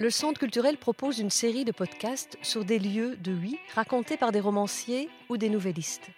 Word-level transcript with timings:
le 0.00 0.08
Centre 0.08 0.40
culturel 0.40 0.78
propose 0.78 1.18
une 1.18 1.28
série 1.28 1.66
de 1.66 1.72
podcasts 1.72 2.38
sur 2.40 2.64
des 2.64 2.78
lieux 2.78 3.16
de 3.16 3.32
Huy 3.32 3.58
racontés 3.74 4.16
par 4.16 4.32
des 4.32 4.40
romanciers 4.40 5.10
ou 5.28 5.36
des 5.36 5.50
nouvellistes. 5.50 6.08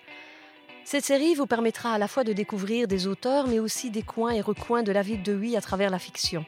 Cette 0.85 1.04
série 1.04 1.35
vous 1.35 1.49
permettra 1.49 1.92
à 1.92 1.99
la 1.99 2.06
fois 2.06 2.22
de 2.22 2.32
découvrir 2.32 2.87
des 2.87 3.08
auteurs, 3.08 3.49
mais 3.49 3.58
aussi 3.58 3.90
des 3.90 4.03
coins 4.03 4.31
et 4.31 4.40
recoins 4.40 4.85
de 4.85 4.92
la 4.92 5.03
ville 5.03 5.24
de 5.24 5.35
Huy 5.35 5.56
à 5.56 5.60
travers 5.60 5.90
la 5.90 5.99
fiction. 5.99 6.46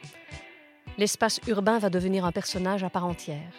L'espace 0.97 1.41
urbain 1.49 1.81
va 1.81 1.91
devenir 1.91 2.25
un 2.25 2.31
personnage 2.31 2.85
à 2.85 2.91
part 2.91 3.05
entière. 3.05 3.53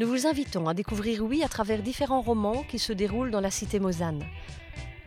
Nous 0.00 0.08
vous 0.08 0.26
invitons 0.26 0.66
à 0.66 0.74
découvrir 0.74 1.24
Huy 1.24 1.44
à 1.44 1.48
travers 1.48 1.82
différents 1.82 2.22
romans 2.22 2.64
qui 2.68 2.80
se 2.80 2.92
déroulent 2.92 3.30
dans 3.30 3.40
la 3.40 3.52
cité 3.52 3.78
Mosane. 3.78 4.24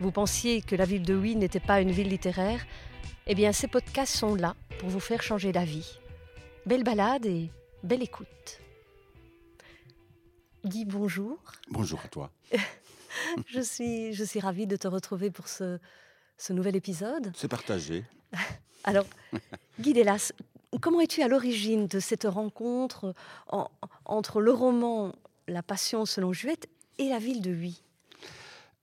Vous 0.00 0.10
pensiez 0.10 0.62
que 0.62 0.74
la 0.74 0.86
ville 0.86 1.02
de 1.02 1.14
Huy 1.14 1.36
n'était 1.36 1.60
pas 1.60 1.82
une 1.82 1.92
ville 1.92 2.08
littéraire? 2.08 2.64
Eh 3.26 3.34
bien, 3.34 3.52
ces 3.52 3.68
podcasts 3.68 4.16
sont 4.16 4.36
là 4.36 4.54
pour 4.78 4.88
vous 4.88 5.00
faire 5.00 5.22
changer 5.22 5.52
d'avis. 5.52 5.98
Belle 6.64 6.82
balade 6.82 7.26
et 7.26 7.50
belle 7.84 8.02
écoute. 8.02 8.60
Guy, 10.64 10.86
bonjour. 10.86 11.38
Bonjour 11.68 12.00
à 12.02 12.08
toi. 12.08 12.30
je, 13.46 13.60
suis, 13.60 14.14
je 14.14 14.24
suis 14.24 14.40
ravie 14.40 14.66
de 14.66 14.76
te 14.76 14.88
retrouver 14.88 15.30
pour 15.30 15.48
ce, 15.48 15.78
ce 16.38 16.52
nouvel 16.54 16.76
épisode. 16.76 17.30
C'est 17.36 17.48
partagé. 17.48 18.04
Alors, 18.84 19.06
Guy 19.80 19.92
Delas, 19.92 20.32
comment 20.80 21.00
es-tu 21.00 21.22
à 21.22 21.28
l'origine 21.28 21.86
de 21.86 22.00
cette 22.00 22.24
rencontre 22.24 23.14
en, 23.48 23.70
entre 24.06 24.40
le 24.40 24.52
roman 24.52 25.12
La 25.46 25.62
Passion 25.62 26.06
selon 26.06 26.32
Juette 26.32 26.68
et 26.98 27.10
la 27.10 27.18
ville 27.18 27.42
de 27.42 27.50
Huy? 27.50 27.83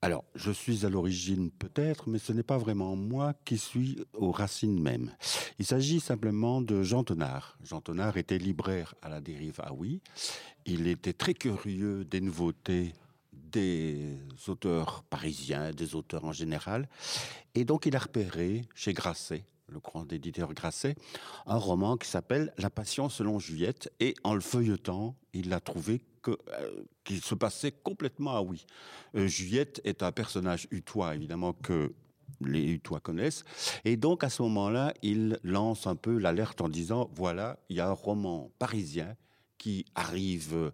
Alors, 0.04 0.24
je 0.34 0.52
suis 0.52 0.84
à 0.84 0.90
l'origine 0.90 1.52
peut-être, 1.52 2.10
mais 2.10 2.18
ce 2.18 2.34
n'est 2.34 2.42
pas 2.42 2.58
vraiment 2.58 2.96
moi 2.96 3.36
qui 3.46 3.60
suis 3.60 4.04
aux 4.14 4.32
racines 4.32 4.82
même. 4.82 5.12
Il 5.60 5.66
s'agit 5.66 6.00
simplement 6.00 6.60
de 6.60 6.82
Jean 6.82 7.04
Tonard. 7.04 7.56
Jean 7.64 7.82
Tonard 7.82 8.18
était 8.18 8.40
libraire 8.40 8.96
à 9.04 9.10
la 9.10 9.22
dérive 9.22 9.62
à 9.62 9.74
Oui. 9.74 10.02
Il 10.66 10.88
était 10.88 11.14
très 11.14 11.36
curieux 11.36 12.04
des 12.04 12.20
nouveautés 12.20 12.94
des 13.52 14.18
auteurs 14.48 15.04
parisiens, 15.04 15.72
des 15.72 15.94
auteurs 15.94 16.26
en 16.26 16.32
général. 16.32 16.88
Et 17.54 17.66
donc, 17.66 17.86
il 17.86 17.96
a 17.96 18.00
repéré 18.00 18.66
chez 18.74 18.94
Grasset, 18.94 19.44
le 19.72 19.80
grand 19.80 20.12
éditeur 20.12 20.54
Grasset, 20.54 20.96
un 21.46 21.58
roman 21.58 21.98
qui 21.98 22.08
s'appelle 22.08 22.54
La 22.58 22.70
Passion 22.70 23.10
selon 23.10 23.40
Juliette. 23.40 23.92
Et 24.00 24.14
en 24.24 24.34
le 24.34 24.42
feuilletant, 24.42 25.16
il 25.34 25.54
a 25.54 25.60
trouvé 25.60 26.02
euh, 26.28 26.36
qu'il 27.04 27.22
se 27.22 27.36
passait 27.36 27.72
complètement 27.72 28.36
à 28.36 28.42
oui. 28.42 28.66
Euh, 29.16 29.28
Juliette 29.28 29.82
est 29.84 30.04
un 30.04 30.12
personnage 30.12 30.68
utois, 30.72 31.16
évidemment, 31.16 31.54
que 31.54 31.94
les 32.42 32.64
Utois 32.72 33.00
connaissent. 33.00 33.44
Et 33.86 33.98
donc, 33.98 34.24
à 34.24 34.30
ce 34.30 34.42
moment-là, 34.44 34.94
il 35.02 35.40
lance 35.44 35.88
un 35.88 35.96
peu 35.96 36.18
l'alerte 36.18 36.62
en 36.62 36.70
disant, 36.70 37.10
voilà, 37.14 37.60
il 37.70 37.78
y 37.78 37.80
a 37.80 37.88
un 37.88 37.94
roman 37.94 38.52
parisien 38.60 39.16
qui 39.58 39.86
arrive 39.94 40.72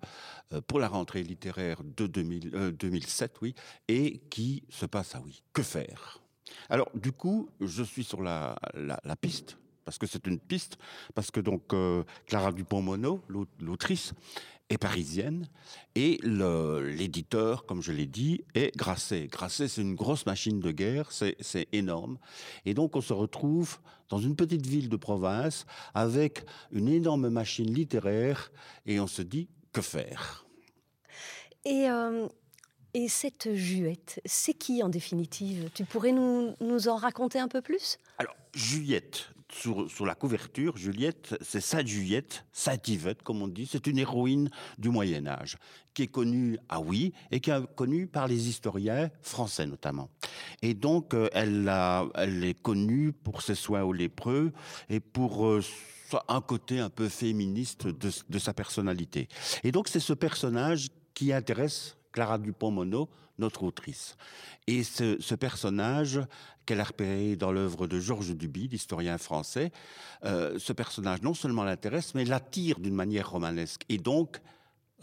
euh, 0.54 0.62
pour 0.62 0.80
la 0.80 0.88
rentrée 0.88 1.24
littéraire 1.24 1.82
de 1.84 2.08
2007, 2.08 3.36
oui, 3.42 3.54
et 3.88 4.20
qui 4.30 4.64
se 4.70 4.86
passe 4.86 5.16
à 5.16 5.22
oui. 5.22 5.44
Que 5.52 5.64
faire? 5.64 6.22
Alors, 6.70 6.90
du 6.94 7.12
coup, 7.12 7.50
je 7.62 7.84
suis 7.84 8.04
sur 8.04 8.22
la, 8.22 8.56
piste, 9.22 9.58
parce 9.86 9.98
que 9.98 10.08
c'est 10.08 10.28
une 10.28 10.40
piste, 10.40 10.78
parce 11.16 11.32
que 11.32 11.40
donc 11.40 11.74
Clara 12.26 12.52
Dupont-Mono, 12.52 13.22
l'autrice, 13.60 14.14
est 14.70 14.78
parisienne 14.78 15.48
et 15.96 16.20
l'éditeur, 16.24 17.66
comme 17.66 17.82
je 17.82 17.92
l'ai 17.92 18.06
dit, 18.06 18.44
est 18.54 18.76
Grasset. 18.76 19.28
Grasset, 19.28 19.68
c'est 19.68 19.82
une 19.82 19.96
grosse 19.96 20.26
machine 20.26 20.60
de 20.60 20.72
guerre, 20.72 21.12
c'est 21.12 21.68
énorme. 21.72 22.18
Et 22.66 22.74
donc, 22.74 22.96
on 22.96 23.02
se 23.02 23.14
retrouve 23.14 23.78
dans 24.10 24.20
une 24.20 24.36
petite 24.36 24.66
ville 24.66 24.90
de 24.90 24.98
province 24.98 25.66
avec 25.94 26.44
une 26.72 26.88
énorme 26.88 27.30
machine 27.30 27.74
littéraire 27.74 28.52
et 28.86 29.00
on 29.00 29.08
se 29.08 29.22
dit, 29.22 29.48
que 29.72 29.82
faire? 29.82 30.46
Et 31.66 31.90
euh, 31.90 32.28
et 32.98 33.08
cette 33.10 33.54
Juliette, 33.54 34.20
c'est 34.26 34.56
qui 34.56 34.82
en 34.82 34.90
définitive? 34.90 35.70
Tu 35.76 35.86
pourrais 35.86 36.12
nous, 36.12 36.88
en 36.88 36.96
raconter 36.96 37.38
un 37.38 37.48
peu 37.48 37.62
plus? 37.62 38.00
Alors, 38.18 38.36
Juliette, 38.56 39.30
sur, 39.54 39.88
la 40.04 40.16
couverture, 40.16 40.76
Juliette, 40.78 41.38
c'est 41.42 41.62
Sainte 41.62 41.86
Juliette, 41.86 42.44
Sainte 42.52 42.88
Yvette, 42.88 43.22
comme 43.22 43.44
on 43.44 43.48
dit, 43.48 43.68
c'est 43.72 43.86
une 43.86 44.00
héroïne 44.00 44.50
du 44.80 44.90
Moyen 44.90 45.28
Âge, 45.28 45.58
qui 45.94 46.02
est 46.04 46.08
connue 46.08 46.58
à 46.70 46.82
oui 46.82 47.14
et 47.30 47.40
qui 47.40 47.52
est 47.52 47.76
connue 47.76 48.08
par 48.08 48.28
les 48.28 48.50
historiens 48.50 49.12
français 49.22 49.68
notamment. 49.68 50.10
Et 50.64 50.74
donc, 50.74 51.14
euh, 51.14 51.30
elle, 51.34 52.44
est 52.44 52.60
connue 52.60 53.14
pour 53.14 53.44
ses 53.44 53.56
soins 53.56 53.84
aux 53.84 53.94
lépreux 53.94 54.52
et 54.90 55.00
pour 55.00 55.46
euh, 55.46 55.62
un 56.28 56.42
côté 56.42 56.80
un 56.80 56.90
peu 56.90 57.10
féministe 57.10 57.86
de 57.86 58.40
sa 58.40 58.56
personnalité. 58.56 59.28
Et 59.64 59.72
donc, 59.72 59.88
c'est 59.88 60.00
ce 60.00 60.14
personnage 60.14 60.88
qui 61.14 61.32
intéresse 61.32 61.98
Clara 62.12 62.38
Dupont-Mono, 62.38 63.10
notre 63.38 63.64
autrice. 63.64 64.18
Et 64.68 64.84
ce, 64.84 65.36
personnage 65.36 66.20
qu'elle 66.66 66.82
a 66.82 66.86
repéré 66.86 67.36
dans 67.36 67.52
l'œuvre 67.52 67.88
de 67.88 68.00
Georges 68.00 68.36
Duby, 68.36 68.68
l'historien 68.68 69.18
français, 69.18 69.72
euh, 70.26 70.58
ce 70.60 70.74
personnage 70.74 71.22
non 71.22 71.34
seulement 71.34 71.64
l'intéresse, 71.64 72.16
mais 72.16 72.26
l'attire 72.26 72.80
d'une 72.80 72.96
manière 72.96 73.30
romanesque. 73.30 73.84
Et 73.90 73.98
donc, 73.98 74.42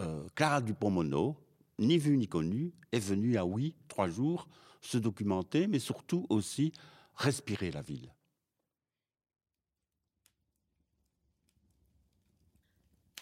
euh, 0.01 0.27
Clara 0.35 0.61
Dupont-Mono, 0.61 1.37
ni 1.79 1.99
vue 1.99 2.17
ni 2.17 2.29
connue, 2.29 2.73
est 2.93 2.99
venue 2.99 3.37
à 3.37 3.45
Oui, 3.45 3.75
trois 3.89 4.09
jours, 4.09 4.49
se 4.81 4.99
documenter, 4.99 5.67
mais 5.67 5.79
surtout 5.79 6.27
aussi 6.29 6.73
respirer 7.15 7.71
la 7.71 7.81
ville. 7.81 8.13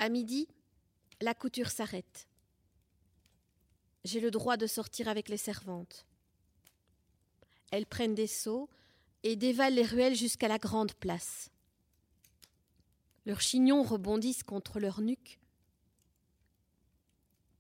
À 0.01 0.09
midi, 0.09 0.49
la 1.21 1.35
couture 1.35 1.71
s'arrête 1.71 2.27
j'ai 4.05 4.21
le 4.21 4.31
droit 4.31 4.57
de 4.57 4.67
sortir 4.67 5.09
avec 5.09 5.29
les 5.29 5.37
servantes. 5.37 6.07
Elles 7.71 7.87
prennent 7.87 8.15
des 8.15 8.27
seaux 8.27 8.69
et 9.23 9.37
dévalent 9.37 9.75
les 9.75 9.85
ruelles 9.85 10.17
jusqu'à 10.17 10.49
la 10.49 10.59
grande 10.59 10.95
place. 10.95 11.51
Leurs 13.25 13.41
chignons 13.41 13.83
rebondissent 13.83 14.43
contre 14.43 14.81
leur 14.81 15.01
nuque. 15.01 15.39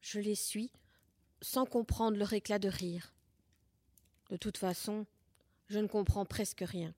Je 0.00 0.18
les 0.18 0.34
suis, 0.34 0.72
sans 1.40 1.64
comprendre 1.64 2.18
leur 2.18 2.32
éclat 2.32 2.58
de 2.58 2.68
rire. 2.68 3.14
De 4.30 4.36
toute 4.36 4.58
façon, 4.58 5.06
je 5.68 5.78
ne 5.78 5.86
comprends 5.86 6.26
presque 6.26 6.64
rien. 6.66 6.92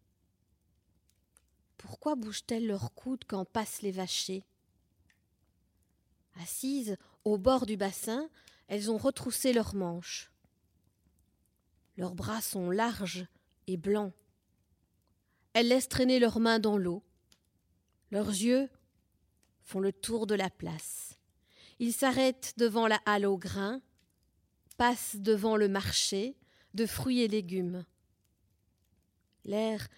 Pourquoi 1.76 2.14
bougent-elles 2.14 2.66
leurs 2.66 2.94
coudes 2.94 3.24
quand 3.26 3.44
passent 3.44 3.82
les 3.82 3.92
vachers? 3.92 4.44
Assises 6.40 6.96
au 7.24 7.36
bord 7.36 7.66
du 7.66 7.76
bassin, 7.76 8.30
elles 8.68 8.90
ont 8.90 8.98
retroussé 8.98 9.52
leurs 9.52 9.74
manches. 9.74 10.32
Leurs 11.96 12.14
bras 12.14 12.40
sont 12.40 12.70
larges 12.70 13.26
et 13.66 13.76
blancs. 13.76 14.12
Elles 15.52 15.68
laissent 15.68 15.88
traîner 15.88 16.18
leurs 16.18 16.40
mains 16.40 16.58
dans 16.58 16.76
l'eau. 16.76 17.02
Leurs 18.10 18.28
yeux 18.28 18.68
font 19.62 19.80
le 19.80 19.92
tour 19.92 20.26
de 20.26 20.34
la 20.34 20.50
place. 20.50 21.18
Ils 21.78 21.92
s'arrêtent 21.92 22.54
devant 22.56 22.86
la 22.86 23.00
halle 23.06 23.26
au 23.26 23.38
grain, 23.38 23.80
passent 24.76 25.16
devant 25.16 25.56
le 25.56 25.68
marché 25.68 26.36
de 26.74 26.86
fruits 26.86 27.20
et 27.20 27.28
légumes. 27.28 27.84
L'air 29.44 29.88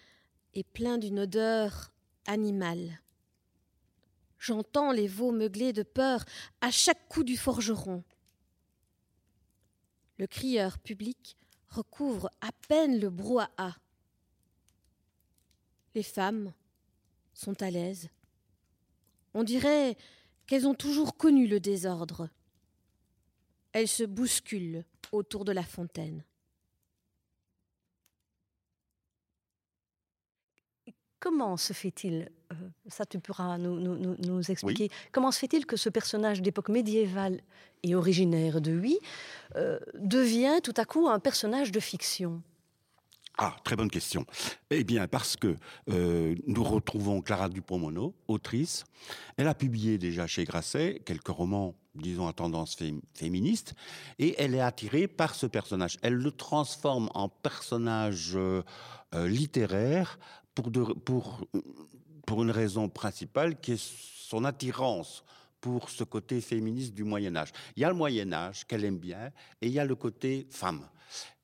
est 0.54 0.68
plein 0.68 0.98
d'une 0.98 1.20
odeur 1.20 1.92
animale. 2.26 3.00
J'entends 4.38 4.92
les 4.92 5.08
veaux 5.08 5.32
meugler 5.32 5.72
de 5.72 5.82
peur 5.82 6.24
à 6.60 6.70
chaque 6.70 7.08
coup 7.08 7.24
du 7.24 7.36
forgeron. 7.36 8.04
Le 10.18 10.26
crieur 10.26 10.78
public 10.78 11.36
recouvre 11.68 12.30
à 12.40 12.50
peine 12.68 12.98
le 12.98 13.10
brouhaha. 13.10 13.76
Les 15.94 16.02
femmes 16.02 16.52
sont 17.34 17.62
à 17.62 17.70
l'aise. 17.70 18.08
On 19.34 19.44
dirait 19.44 19.96
qu'elles 20.46 20.66
ont 20.66 20.74
toujours 20.74 21.16
connu 21.16 21.46
le 21.46 21.60
désordre. 21.60 22.30
Elles 23.72 23.88
se 23.88 24.04
bousculent 24.04 24.84
autour 25.12 25.44
de 25.44 25.52
la 25.52 25.62
fontaine. 25.62 26.24
Comment 31.26 31.56
se 31.56 31.72
fait-il, 31.72 32.30
euh, 32.52 32.54
ça 32.86 33.04
tu 33.04 33.18
pourras 33.18 33.58
nous, 33.58 34.40
expliquer, 34.48 34.90
comment 35.10 35.32
se 35.32 35.40
fait-il 35.40 35.66
que 35.66 35.76
ce 35.76 35.88
personnage 35.88 36.40
d'époque 36.40 36.68
médiévale 36.68 37.40
et 37.82 37.96
originaire 37.96 38.60
de 38.60 38.70
Huy 38.70 38.96
euh, 39.56 39.80
devient 39.94 40.60
tout 40.62 40.74
à 40.76 40.84
coup 40.84 41.08
un 41.08 41.18
personnage 41.18 41.72
de 41.72 41.80
fiction? 41.80 42.42
Ah, 43.38 43.56
très 43.64 43.74
bonne 43.74 43.90
question. 43.90 44.24
Eh 44.70 44.84
bien, 44.84 45.08
parce 45.08 45.34
que 45.34 45.56
euh, 45.90 46.36
nous 46.46 46.62
retrouvons 46.62 47.20
Clara 47.22 47.48
Dupont-Mono, 47.48 48.14
autrice. 48.28 48.84
Elle 49.36 49.48
a 49.48 49.54
publié 49.54 49.98
déjà 49.98 50.28
chez 50.28 50.44
Grasset 50.44 51.02
quelques 51.04 51.26
romans, 51.26 51.74
disons, 51.96 52.28
à 52.28 52.32
tendance 52.32 52.76
féministe, 53.14 53.74
et 54.20 54.36
elle 54.38 54.54
est 54.54 54.60
attirée 54.60 55.08
par 55.08 55.34
ce 55.34 55.46
personnage. 55.46 55.98
Elle 56.02 56.14
le 56.14 56.30
transforme 56.30 57.10
en 57.14 57.28
personnage 57.28 58.38
littéraire 59.12 60.18
pour, 60.56 60.72
pour 61.04 61.46
pour 62.26 62.42
une 62.42 62.50
raison 62.50 62.88
principale 62.88 63.58
qui 63.60 63.72
est 63.72 63.82
son 63.82 64.44
attirance 64.44 65.24
pour 65.60 65.88
ce 65.88 66.04
côté 66.04 66.40
féministe 66.40 66.92
du 66.92 67.04
Moyen 67.04 67.36
Âge. 67.36 67.52
Il 67.76 67.80
y 67.80 67.84
a 67.84 67.88
le 67.88 67.94
Moyen 67.94 68.32
Âge 68.32 68.66
qu'elle 68.66 68.84
aime 68.84 68.98
bien 68.98 69.30
et 69.62 69.68
il 69.68 69.72
y 69.72 69.78
a 69.78 69.84
le 69.84 69.94
côté 69.94 70.46
femme. 70.50 70.86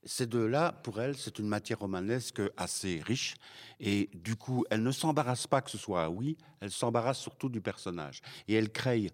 Ces 0.05 0.27
deux-là, 0.27 0.73
pour 0.73 1.01
elle, 1.01 1.17
c'est 1.17 1.39
une 1.39 1.47
matière 1.47 1.79
romanesque 1.79 2.43
assez 2.57 3.01
riche. 3.07 3.37
Et 3.79 4.11
du 4.13 4.35
coup, 4.35 4.65
elle 4.69 4.83
ne 4.83 4.91
s'embarrasse 4.91 5.47
pas 5.47 5.63
que 5.63 5.71
ce 5.71 5.79
soit 5.79 6.11
oui, 6.11 6.37
elle 6.61 6.73
s'embarrasse 6.73 7.19
surtout 7.19 7.49
du 7.49 7.61
personnage. 7.61 8.21
Et 8.49 8.55
elle 8.55 8.71
crée 8.71 9.13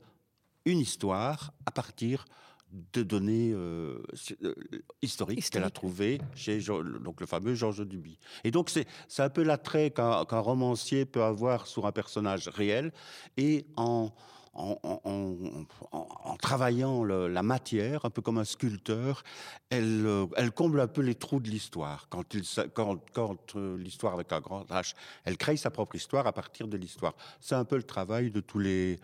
une 0.64 0.78
histoire 0.78 1.52
à 1.66 1.70
partir 1.70 2.24
de 2.92 3.02
données 3.02 3.52
euh, 3.52 4.02
euh, 4.42 4.54
historiques 5.00 5.48
qu'elle 5.50 5.64
a 5.64 5.70
trouvées 5.70 6.20
chez 6.34 6.60
donc 6.60 7.20
le 7.20 7.26
fameux 7.26 7.54
Georges 7.54 7.86
Duby. 7.86 8.18
Et 8.44 8.50
donc 8.50 8.70
c'est 8.70 8.86
un 9.22 9.30
peu 9.30 9.42
l'attrait 9.42 9.90
qu'un 9.90 10.24
romancier 10.24 11.04
peut 11.04 11.22
avoir 11.22 11.66
sur 11.66 11.86
un 11.86 11.92
personnage 11.92 12.48
réel 12.48 12.92
et 13.36 13.66
en 13.76 14.12
en, 14.58 16.36
travaillant 16.40 17.04
la 17.04 17.42
matière, 17.42 18.04
un 18.04 18.10
peu 18.10 18.22
comme 18.22 18.38
un 18.38 18.44
sculpteur, 18.44 19.22
elle, 19.70 20.04
euh, 20.06 20.26
elle 20.36 20.50
comble 20.50 20.80
un 20.80 20.86
peu 20.86 21.00
les 21.00 21.14
trous 21.14 21.40
de 21.40 21.48
l'histoire. 21.48 22.08
Quand, 22.08 22.24
quand, 22.74 23.54
l'histoire 23.76 24.14
avec 24.14 24.32
un 24.32 24.40
grand 24.40 24.64
H, 24.70 24.94
elle 25.24 25.36
crée 25.36 25.56
sa 25.56 25.70
propre 25.70 25.96
histoire 25.96 26.26
à 26.26 26.32
partir 26.32 26.68
de 26.68 26.76
l'histoire. 26.76 27.14
C'est 27.40 27.54
un 27.54 27.64
peu 27.64 27.76
le 27.76 27.82
travail 27.82 28.30
de 28.30 28.40
tous 28.40 28.58
les, 28.58 28.98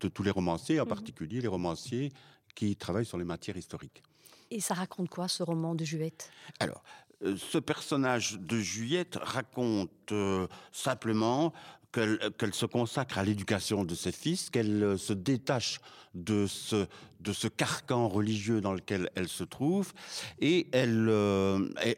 de 0.00 0.08
tous 0.08 0.22
les 0.22 0.30
romanciers, 0.30 0.80
en 0.80 0.84
mmh 0.84 0.88
particulier 0.88 1.40
les 1.40 1.48
romanciers 1.48 2.12
qui 2.58 2.74
travaille 2.74 3.06
sur 3.06 3.18
les 3.18 3.24
matières 3.24 3.56
historiques. 3.56 4.02
Et 4.50 4.58
ça 4.58 4.74
raconte 4.74 5.08
quoi, 5.08 5.28
ce 5.28 5.44
roman 5.44 5.76
de 5.76 5.84
Juliette 5.84 6.32
Alors, 6.58 6.82
euh, 7.22 7.36
ce 7.36 7.58
personnage 7.58 8.32
de 8.40 8.58
Juliette 8.58 9.16
raconte 9.22 10.10
euh, 10.10 10.48
simplement 10.72 11.52
qu'elle 11.92 12.52
se 12.52 12.66
consacre 12.66 13.18
à 13.18 13.22
l'éducation 13.22 13.84
de 13.84 13.94
ses 13.94 14.10
fils, 14.10 14.50
qu'elle 14.50 14.82
euh, 14.82 14.96
se 14.96 15.12
détache 15.12 15.80
de 16.14 16.48
ce, 16.48 16.86
de 17.20 17.32
ce 17.32 17.46
carcan 17.46 18.08
religieux 18.08 18.60
dans 18.60 18.72
lequel 18.72 19.08
elle 19.14 19.28
se 19.28 19.44
trouve, 19.44 19.92
et 20.40 20.66
elle, 20.72 21.08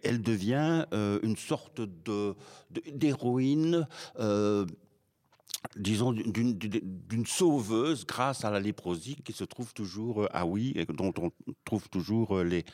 elle 0.03 0.21
devient 0.21 0.85
une 0.93 1.37
sorte 1.37 1.81
d'héroïne 2.71 3.87
disons, 5.77 6.13
d'une 6.13 7.27
sauveuse 7.27 8.07
grâce 8.07 8.45
à 8.45 8.51
la 8.51 8.61
léprosie 8.61 9.17
qui 9.17 9.33
se 9.33 9.45
trouve 9.45 9.73
toujours 9.75 10.23
euh, 10.23 10.29
à 10.33 10.47
Oui, 10.47 10.73
et 10.75 10.87
dont 10.87 11.13
on 11.19 11.31
trouve 11.65 11.89
toujours 11.89 12.39
euh, 12.39 12.45
les, 12.45 12.65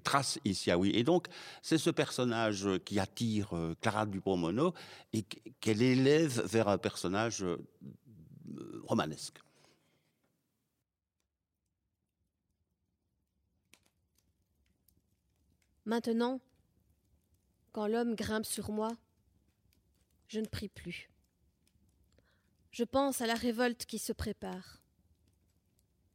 traces 0.00 0.38
ici 0.44 0.70
à 0.70 0.78
Oui. 0.78 0.90
Et 0.94 1.04
donc, 1.04 1.28
c'est 1.62 1.78
ce 1.78 1.90
personnage 1.90 2.68
qui 2.84 2.98
attire 2.98 3.54
euh, 3.54 3.74
Clara 3.80 4.06
Dupont-Mono 4.06 4.74
et 5.12 5.22
qu'elle 5.60 5.82
élève 5.82 6.42
vers 6.46 6.68
un 6.68 6.78
personnage 6.78 7.44
romanesque. 8.84 9.38
Maintenant, 15.84 16.40
quand 17.72 17.86
l'homme 17.86 18.14
grimpe 18.14 18.46
sur 18.46 18.70
moi, 18.70 18.92
je 20.28 20.40
ne 20.40 20.46
prie 20.46 20.68
plus. 20.68 21.11
Je 22.72 22.84
pense 22.84 23.20
à 23.20 23.26
la 23.26 23.34
révolte 23.34 23.84
qui 23.84 23.98
se 23.98 24.14
prépare. 24.14 24.80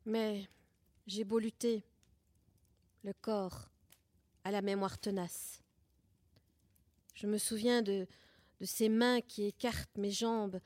Mais 0.06 0.50
j'ai 1.06 1.24
beau 1.24 1.38
lutter, 1.38 1.83
le 3.04 3.13
corps 3.13 3.69
a 4.44 4.50
la 4.50 4.63
mémoire 4.63 4.98
tenace. 4.98 5.62
Je 7.13 7.27
me 7.27 7.38
souviens 7.38 7.83
de, 7.83 8.07
de 8.59 8.65
ces 8.65 8.89
mains 8.89 9.21
qui 9.21 9.45
écartent 9.45 9.98
mes 9.98 10.12
jambes 10.12 10.59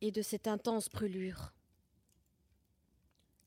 et 0.00 0.12
de 0.12 0.22
cette 0.22 0.46
intense 0.46 0.88
brûlure. 0.88 1.52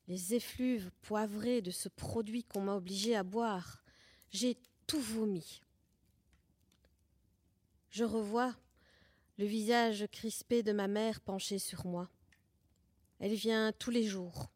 Les 0.06 0.34
effluves 0.34 0.90
poivrés 1.00 1.62
de 1.62 1.70
ce 1.70 1.88
produit 1.88 2.44
qu'on 2.44 2.60
m'a 2.60 2.76
obligé 2.76 3.16
à 3.16 3.22
boire, 3.22 3.82
j'ai 4.30 4.58
tout 4.86 5.00
vomi. 5.00 5.62
Je 7.90 8.04
revois 8.04 8.54
le 9.38 9.44
visage 9.44 10.06
crispé 10.10 10.62
de 10.62 10.72
ma 10.72 10.88
mère 10.88 11.20
penché 11.20 11.58
sur 11.58 11.86
moi. 11.86 12.08
Elle 13.18 13.34
vient 13.34 13.72
tous 13.72 13.90
les 13.90 14.04
jours. 14.04 14.50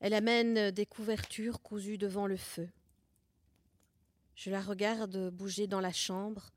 Elle 0.00 0.14
amène 0.14 0.70
des 0.70 0.86
couvertures 0.86 1.62
cousues 1.62 1.98
devant 1.98 2.26
le 2.26 2.36
feu. 2.36 2.68
Je 4.34 4.50
la 4.50 4.60
regarde 4.60 5.30
bouger 5.30 5.66
dans 5.66 5.80
la 5.80 5.92
chambre. 5.92 6.50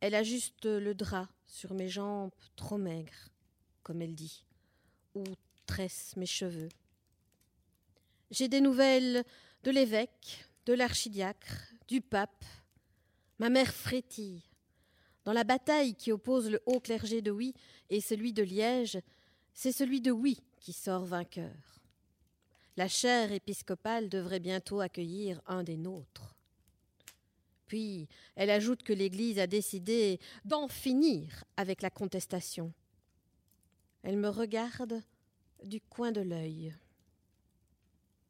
Elle 0.00 0.14
ajuste 0.14 0.66
le 0.66 0.94
drap 0.94 1.28
sur 1.46 1.74
mes 1.74 1.88
jambes 1.88 2.30
trop 2.56 2.78
maigres, 2.78 3.28
comme 3.82 4.00
elle 4.00 4.14
dit, 4.14 4.44
ou 5.14 5.24
tresse 5.66 6.16
mes 6.16 6.26
cheveux. 6.26 6.70
J'ai 8.30 8.48
des 8.48 8.60
nouvelles 8.60 9.24
de 9.62 9.70
l'évêque, 9.70 10.44
de 10.66 10.72
l'archidiacre, 10.72 11.72
du 11.88 12.00
pape. 12.00 12.44
Ma 13.38 13.50
mère 13.50 13.72
frétille. 13.74 14.42
Dans 15.24 15.32
la 15.32 15.44
bataille 15.44 15.94
qui 15.94 16.12
oppose 16.12 16.50
le 16.50 16.62
haut 16.66 16.80
clergé 16.80 17.20
de 17.20 17.30
Oui 17.30 17.54
et 17.90 18.00
celui 18.00 18.32
de 18.32 18.42
Liège, 18.42 18.98
c'est 19.52 19.72
celui 19.72 20.00
de 20.00 20.10
Oui 20.10 20.42
qui 20.58 20.72
sort 20.72 21.04
vainqueur. 21.04 21.80
La 22.76 22.88
chaire 22.88 23.32
épiscopale 23.32 24.08
devrait 24.08 24.40
bientôt 24.40 24.80
accueillir 24.80 25.42
un 25.46 25.62
des 25.62 25.76
nôtres. 25.76 26.34
Puis 27.66 28.08
elle 28.34 28.50
ajoute 28.50 28.82
que 28.82 28.92
l'Église 28.92 29.38
a 29.38 29.46
décidé 29.46 30.18
d'en 30.44 30.68
finir 30.68 31.44
avec 31.56 31.82
la 31.82 31.90
contestation. 31.90 32.72
Elle 34.02 34.16
me 34.16 34.28
regarde 34.28 35.02
du 35.62 35.80
coin 35.80 36.10
de 36.10 36.22
l'œil. 36.22 36.74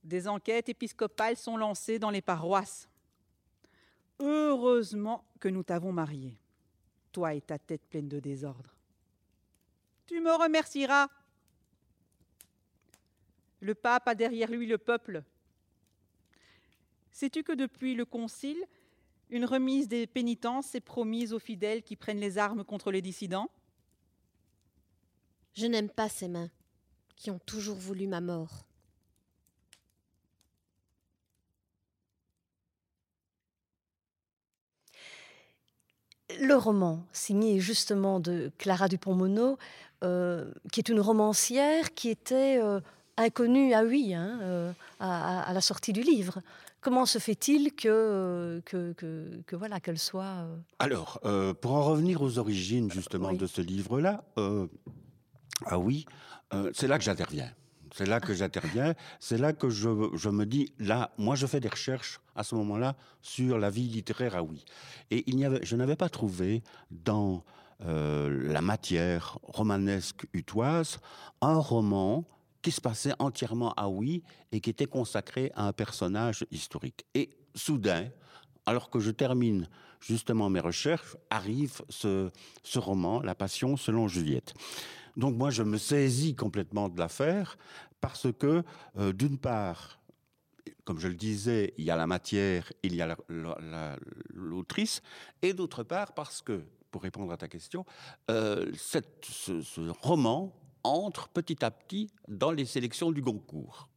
Des 0.02 0.26
enquêtes 0.26 0.68
épiscopales 0.68 1.36
sont 1.36 1.56
lancées 1.56 1.98
dans 1.98 2.10
les 2.10 2.22
paroisses. 2.22 2.88
Heureusement 4.18 5.24
que 5.38 5.48
nous 5.48 5.62
t'avons 5.62 5.92
marié 5.92 6.36
toi 7.12 7.34
et 7.34 7.40
ta 7.40 7.58
tête 7.58 7.86
pleine 7.88 8.08
de 8.08 8.20
désordre. 8.20 8.74
Tu 10.06 10.20
me 10.20 10.32
remercieras. 10.32 11.08
Le 13.60 13.74
pape 13.74 14.08
a 14.08 14.14
derrière 14.14 14.50
lui 14.50 14.66
le 14.66 14.78
peuple. 14.78 15.22
Sais-tu 17.12 17.42
que 17.42 17.52
depuis 17.52 17.94
le 17.94 18.04
concile, 18.04 18.64
une 19.28 19.44
remise 19.44 19.88
des 19.88 20.06
pénitences 20.06 20.74
est 20.74 20.80
promise 20.80 21.32
aux 21.32 21.38
fidèles 21.38 21.82
qui 21.82 21.96
prennent 21.96 22.20
les 22.20 22.38
armes 22.38 22.64
contre 22.64 22.90
les 22.90 23.02
dissidents? 23.02 23.50
Je 25.52 25.66
n'aime 25.66 25.90
pas 25.90 26.08
ces 26.08 26.28
mains 26.28 26.50
qui 27.16 27.30
ont 27.30 27.38
toujours 27.40 27.76
voulu 27.76 28.06
ma 28.06 28.20
mort. 28.20 28.64
Le 36.40 36.56
roman, 36.56 37.04
signé 37.12 37.60
justement 37.60 38.18
de 38.18 38.50
Clara 38.58 38.88
Dupont-Mono, 38.88 39.58
euh, 40.02 40.50
qui 40.72 40.80
est 40.80 40.88
une 40.88 41.00
romancière 41.00 41.92
qui 41.94 42.08
était 42.08 42.58
euh, 42.58 42.80
inconnue 43.18 43.74
à 43.74 43.84
oui, 43.84 44.14
hein, 44.14 44.38
euh, 44.42 44.72
à, 44.98 45.52
la 45.52 45.60
sortie 45.60 45.92
du 45.92 46.02
livre. 46.02 46.40
Comment 46.80 47.04
se 47.04 47.18
fait-il 47.18 47.74
que, 47.74 48.62
que, 48.64 48.94
voilà 49.52 49.80
qu'elle 49.80 49.98
soit 49.98 50.46
Alors, 50.78 51.20
pour 51.60 51.72
en 51.72 51.84
revenir 51.84 52.22
aux 52.22 52.38
origines 52.38 52.90
justement 52.90 53.34
de 53.34 53.46
ce 53.46 53.60
livre-là, 53.60 54.24
ah 55.66 55.78
oui, 55.78 56.06
c'est 56.72 56.88
là 56.88 56.96
que 56.96 57.04
j'interviens. 57.04 57.52
C'est 57.92 58.06
là 58.06 58.20
que 58.20 58.34
j'interviens. 58.34 58.94
C'est 59.18 59.38
là 59.38 59.52
que 59.52 59.68
je, 59.70 59.88
me 59.88 60.44
dis, 60.44 60.72
là, 60.78 61.12
moi, 61.18 61.34
je 61.34 61.46
fais 61.46 61.60
des 61.60 61.68
recherches 61.68 62.20
à 62.34 62.44
ce 62.44 62.54
moment-là 62.54 62.96
sur 63.22 63.58
la 63.58 63.70
vie 63.70 63.88
littéraire 63.88 64.36
à 64.36 64.42
oui. 64.42 64.64
Et 65.10 65.24
je 65.62 65.76
n'avais 65.76 65.96
pas 65.96 66.08
trouvé 66.08 66.62
dans 66.90 67.44
euh, 67.84 68.50
la 68.52 68.60
matière 68.60 69.38
romanesque 69.42 70.26
utoise 70.32 70.98
un 71.40 71.56
roman 71.56 72.24
qui 72.62 72.70
se 72.70 72.80
passait 72.80 73.14
entièrement 73.18 73.72
à 73.74 73.88
oui 73.88 74.22
et 74.52 74.60
qui 74.60 74.70
était 74.70 74.86
consacré 74.86 75.50
à 75.54 75.66
un 75.66 75.72
personnage 75.72 76.44
historique. 76.50 77.06
Et 77.14 77.30
soudain, 77.54 78.08
alors 78.66 78.90
que 78.90 79.00
je 79.00 79.10
termine 79.10 79.68
justement 80.00 80.50
mes 80.50 80.60
recherches, 80.60 81.16
arrive 81.30 81.80
ce 81.88 82.30
roman, 82.76 83.20
La 83.22 83.34
Passion 83.34 83.76
selon 83.76 84.08
Juliette. 84.08 84.54
Donc 85.20 85.36
moi, 85.36 85.50
je 85.50 85.62
me 85.62 85.76
saisis 85.76 86.34
complètement 86.34 86.88
de 86.88 86.98
l'affaire 86.98 87.58
parce 88.00 88.28
que, 88.32 88.64
euh, 88.96 89.12
d'une 89.12 89.36
part, 89.36 90.00
comme 90.84 90.98
je 90.98 91.08
le 91.08 91.14
disais, 91.14 91.74
il 91.76 91.84
y 91.84 91.90
a 91.90 91.96
la 91.96 92.06
matière, 92.06 92.72
il 92.82 92.94
y 92.94 93.02
a 93.02 93.14
l'autrice, 94.30 95.02
et 95.42 95.52
d'autre 95.52 95.82
part 95.82 96.14
parce 96.14 96.40
que, 96.40 96.62
pour 96.90 97.02
répondre 97.02 97.30
à 97.32 97.36
ta 97.36 97.48
question, 97.48 97.84
euh, 98.30 98.72
ce, 98.74 99.90
roman 100.00 100.56
entre 100.84 101.28
petit 101.28 101.62
à 101.62 101.70
petit 101.70 102.10
dans 102.26 102.50
les 102.50 102.64
sélections 102.64 103.12
du 103.12 103.20
Goncourt. 103.20 103.90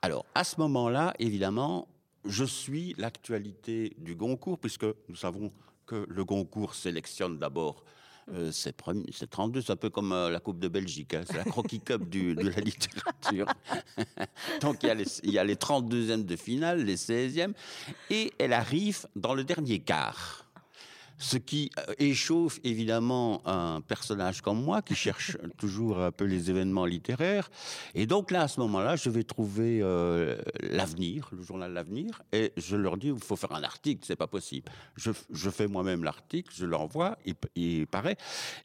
Alors, 0.00 0.24
à 0.34 0.44
ce 0.44 0.58
moment-là, 0.60 1.12
évidemment, 1.18 1.86
je 2.24 2.44
suis 2.44 2.94
l'actualité 2.96 3.94
du 3.98 4.14
Goncourt, 4.14 4.58
puisque 4.58 4.86
nous 5.10 5.16
savons 5.16 5.52
que 5.84 6.06
le 6.08 6.24
Goncourt 6.24 6.74
sélectionne 6.74 7.36
d'abord 7.36 7.84
Euh, 8.32 8.50
c'est 8.52 8.76
32, 8.76 9.60
c'est 9.60 9.72
un 9.72 9.76
peu 9.76 9.90
comme 9.90 10.12
euh, 10.12 10.30
la 10.30 10.40
Coupe 10.40 10.58
de 10.60 10.68
Belgique, 10.68 11.14
hein. 11.14 11.22
c'est 11.26 11.36
la 11.36 11.44
croquis 11.44 11.80
cup 11.80 12.08
de 12.08 12.48
la 12.48 12.60
littérature. 12.60 13.46
Donc 14.60 14.82
il 14.82 14.86
y, 14.86 14.90
a 14.90 14.94
les, 14.94 15.06
il 15.24 15.30
y 15.32 15.38
a 15.38 15.44
les 15.44 15.56
32e 15.56 16.24
de 16.24 16.36
finale, 16.36 16.84
les 16.84 16.96
16e, 16.96 17.52
et 18.10 18.32
elle 18.38 18.52
arrive 18.52 19.06
dans 19.16 19.34
le 19.34 19.42
dernier 19.42 19.80
quart 19.80 20.49
ce 21.20 21.36
qui 21.36 21.70
euh, 21.78 21.92
échauffe 21.98 22.58
évidemment 22.64 23.46
un 23.46 23.82
personnage 23.82 24.40
comme 24.40 24.62
moi 24.62 24.80
qui 24.80 24.94
cherche 24.94 25.36
toujours 25.58 26.00
un 26.00 26.10
peu 26.10 26.24
les 26.24 26.50
événements 26.50 26.86
littéraires. 26.86 27.50
Et 27.94 28.06
donc 28.06 28.30
là, 28.30 28.42
à 28.42 28.48
ce 28.48 28.58
moment-là, 28.60 28.96
je 28.96 29.10
vais 29.10 29.22
trouver 29.22 29.80
euh, 29.82 30.40
l'avenir, 30.60 31.28
le 31.32 31.42
journal 31.42 31.72
L'avenir, 31.72 32.22
et 32.32 32.52
je 32.56 32.74
leur 32.74 32.96
dis 32.96 33.08
il 33.08 33.18
faut 33.20 33.36
faire 33.36 33.52
un 33.52 33.62
article, 33.62 34.02
c'est 34.04 34.16
pas 34.16 34.26
possible. 34.26 34.72
Je, 34.96 35.12
fais 35.50 35.68
moi-même 35.68 36.02
l'article, 36.02 36.52
je 36.56 36.64
l'envoie, 36.64 37.18
il, 37.26 37.34
il, 37.54 37.86
paraît. 37.86 38.16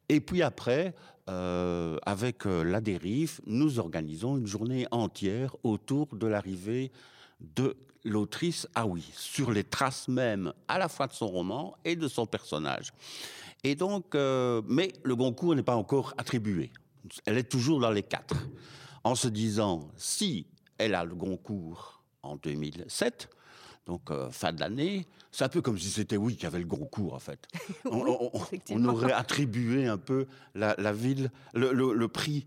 Et 0.07 0.21
puis 0.21 0.41
après, 0.41 0.95
euh, 1.29 1.97
avec 2.05 2.45
la 2.45 2.79
dérive, 2.79 3.41
nous 3.45 3.79
organisons 3.79 4.37
une 4.37 4.47
journée 4.47 4.87
entière 4.91 5.55
autour 5.63 6.15
de 6.15 6.25
l'arrivée 6.25 6.91
de 7.55 7.75
l'autrice, 8.03 8.67
ah 8.75 8.85
oui, 8.85 9.09
sur 9.13 9.51
les 9.51 9.63
traces 9.63 10.07
même 10.07 10.53
à 10.67 10.77
la 10.77 10.87
fois 10.87 11.07
de 11.07 11.13
son 11.13 11.27
roman 11.27 11.75
et 11.83 11.95
de 11.95 12.07
son 12.07 12.25
personnage. 12.25 12.93
Et 13.63 13.75
donc, 13.75 14.13
euh, 14.13 14.61
mais 14.67 14.93
le 15.03 15.15
Goncourt 15.15 15.55
n'est 15.55 15.63
pas 15.63 15.75
encore 15.75 16.13
attribué. 16.17 16.71
Elle 17.25 17.37
est 17.37 17.49
toujours 17.49 17.79
dans 17.79 17.91
les 17.91 18.03
quatre. 18.03 18.35
En 19.03 19.15
se 19.15 19.27
disant, 19.27 19.89
si 19.97 20.47
elle 20.77 20.95
a 20.95 21.03
le 21.03 21.15
Goncourt 21.15 22.03
en 22.23 22.35
2007, 22.35 23.29
donc 23.85 24.09
euh, 24.09 24.29
fin 24.31 24.51
de 24.51 24.59
l'année, 24.59 25.07
c'est 25.31 25.43
un 25.43 25.49
peu 25.49 25.61
comme 25.61 25.77
si 25.77 25.89
c'était 25.89 26.17
oui 26.17 26.35
qui 26.35 26.45
avait 26.45 26.59
le 26.59 26.65
Goncourt 26.65 27.13
en 27.13 27.19
fait. 27.19 27.47
on, 27.85 28.85
aurait 28.85 29.11
attribué 29.11 29.87
un 29.87 29.97
peu 29.97 30.27
la, 30.55 30.75
ville, 30.91 31.31
le 31.53 32.07
prix 32.07 32.45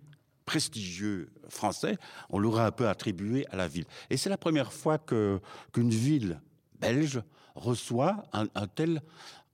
prestigieux 0.49 1.29
français, 1.51 1.99
on 2.31 2.39
l'aurait 2.39 2.65
un 2.65 2.71
peu 2.71 2.89
attribué 2.89 3.47
à 3.51 3.57
la 3.57 3.69
ville. 3.69 3.85
Et 4.09 4.17
c'est 4.17 4.31
la 4.31 4.39
première 4.39 4.73
fois 4.73 4.97
que 4.97 5.41
qu'une 5.75 5.91
ville 5.91 6.41
belge 6.81 7.21
reçoit 7.55 8.23
un, 8.33 8.47
tel 8.67 9.03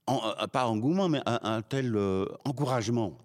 euh, 0.09 0.47
pas 0.47 0.69
engouement, 0.69 1.09
mais 1.09 1.21
un, 1.27 1.63
tel 1.63 1.97
euh, 1.97 2.27
encouragement. 2.45 3.19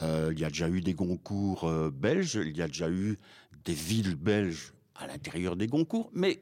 Euh, 0.00 0.30
il 0.32 0.40
y 0.40 0.44
a 0.46 0.48
déjà 0.48 0.70
eu 0.70 0.80
des 0.80 0.94
concours 0.94 1.70
belges, 1.92 2.40
il 2.42 2.56
y 2.56 2.62
a 2.62 2.68
déjà 2.68 2.88
eu 2.88 3.18
des 3.66 3.74
villes 3.74 4.16
belges 4.16 4.72
à 4.94 5.06
l'intérieur 5.06 5.54
des 5.54 5.68
concours, 5.68 6.10
mais 6.14 6.40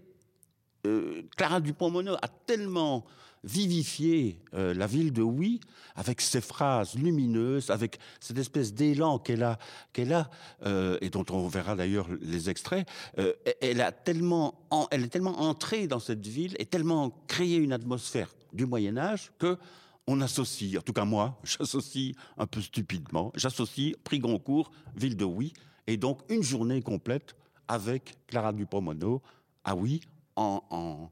Clara 1.37 1.61
Dupont-Mono 1.61 2.15
a 2.23 2.29
tellement 2.29 3.05
vivifier 3.45 4.41
euh, 4.55 4.75
la 4.75 4.87
ville 4.87 5.13
de 5.13 5.23
Oui 5.23 5.61
avec 5.95 6.21
ses 6.21 6.41
phrases 6.41 6.95
lumineuses, 6.95 7.71
avec 7.71 7.99
cette 8.19 8.39
espèce 8.39 8.75
d'élan 8.75 9.19
qu'elle 9.19 9.43
a, 9.43 9.59
qu'elle 9.93 10.13
a 10.13 10.29
euh, 10.65 10.99
et 11.01 11.11
dont 11.11 11.25
on 11.31 11.47
verra 11.47 11.77
d'ailleurs 11.77 12.09
les 12.21 12.51
extraits. 12.51 12.89
Euh, 13.19 13.33
elle, 13.61 13.81
a 13.81 13.93
tellement 13.93 14.55
elle 14.91 15.05
est 15.05 15.09
tellement 15.09 15.41
entrée 15.41 15.87
dans 15.87 16.01
cette 16.01 16.27
ville 16.27 16.57
et 16.59 16.67
tellement 16.67 17.11
créé 17.29 17.57
une 17.57 17.73
atmosphère 17.73 18.35
du 18.53 18.67
Moyen 18.67 18.97
Âge 18.97 19.31
que 19.39 19.57
on 20.07 20.21
associe, 20.21 20.77
en 20.77 20.83
tout 20.83 20.93
cas 20.93 21.05
moi, 21.05 21.39
j'associe 21.45 22.15
un 22.37 22.47
peu 22.47 22.61
stupidement, 22.61 23.33
j'associe 23.37 23.95
prix 24.03 24.19
Goncourt, 24.19 24.71
ville 24.97 25.17
de 25.17 25.25
Oui, 25.25 25.53
et 25.87 25.97
donc 25.97 26.21
une 26.29 26.43
journée 26.43 26.83
complète 26.83 27.37
avec 27.69 28.15
Clara 28.27 28.53
Dupont-Mono 28.53 29.23
à 29.65 29.75
Oui 29.75 30.01
en 30.37 31.11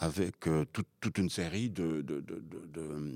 avec 0.00 0.48
euh, 0.48 0.64
toute, 0.72 1.18
une 1.18 1.28
série 1.28 1.70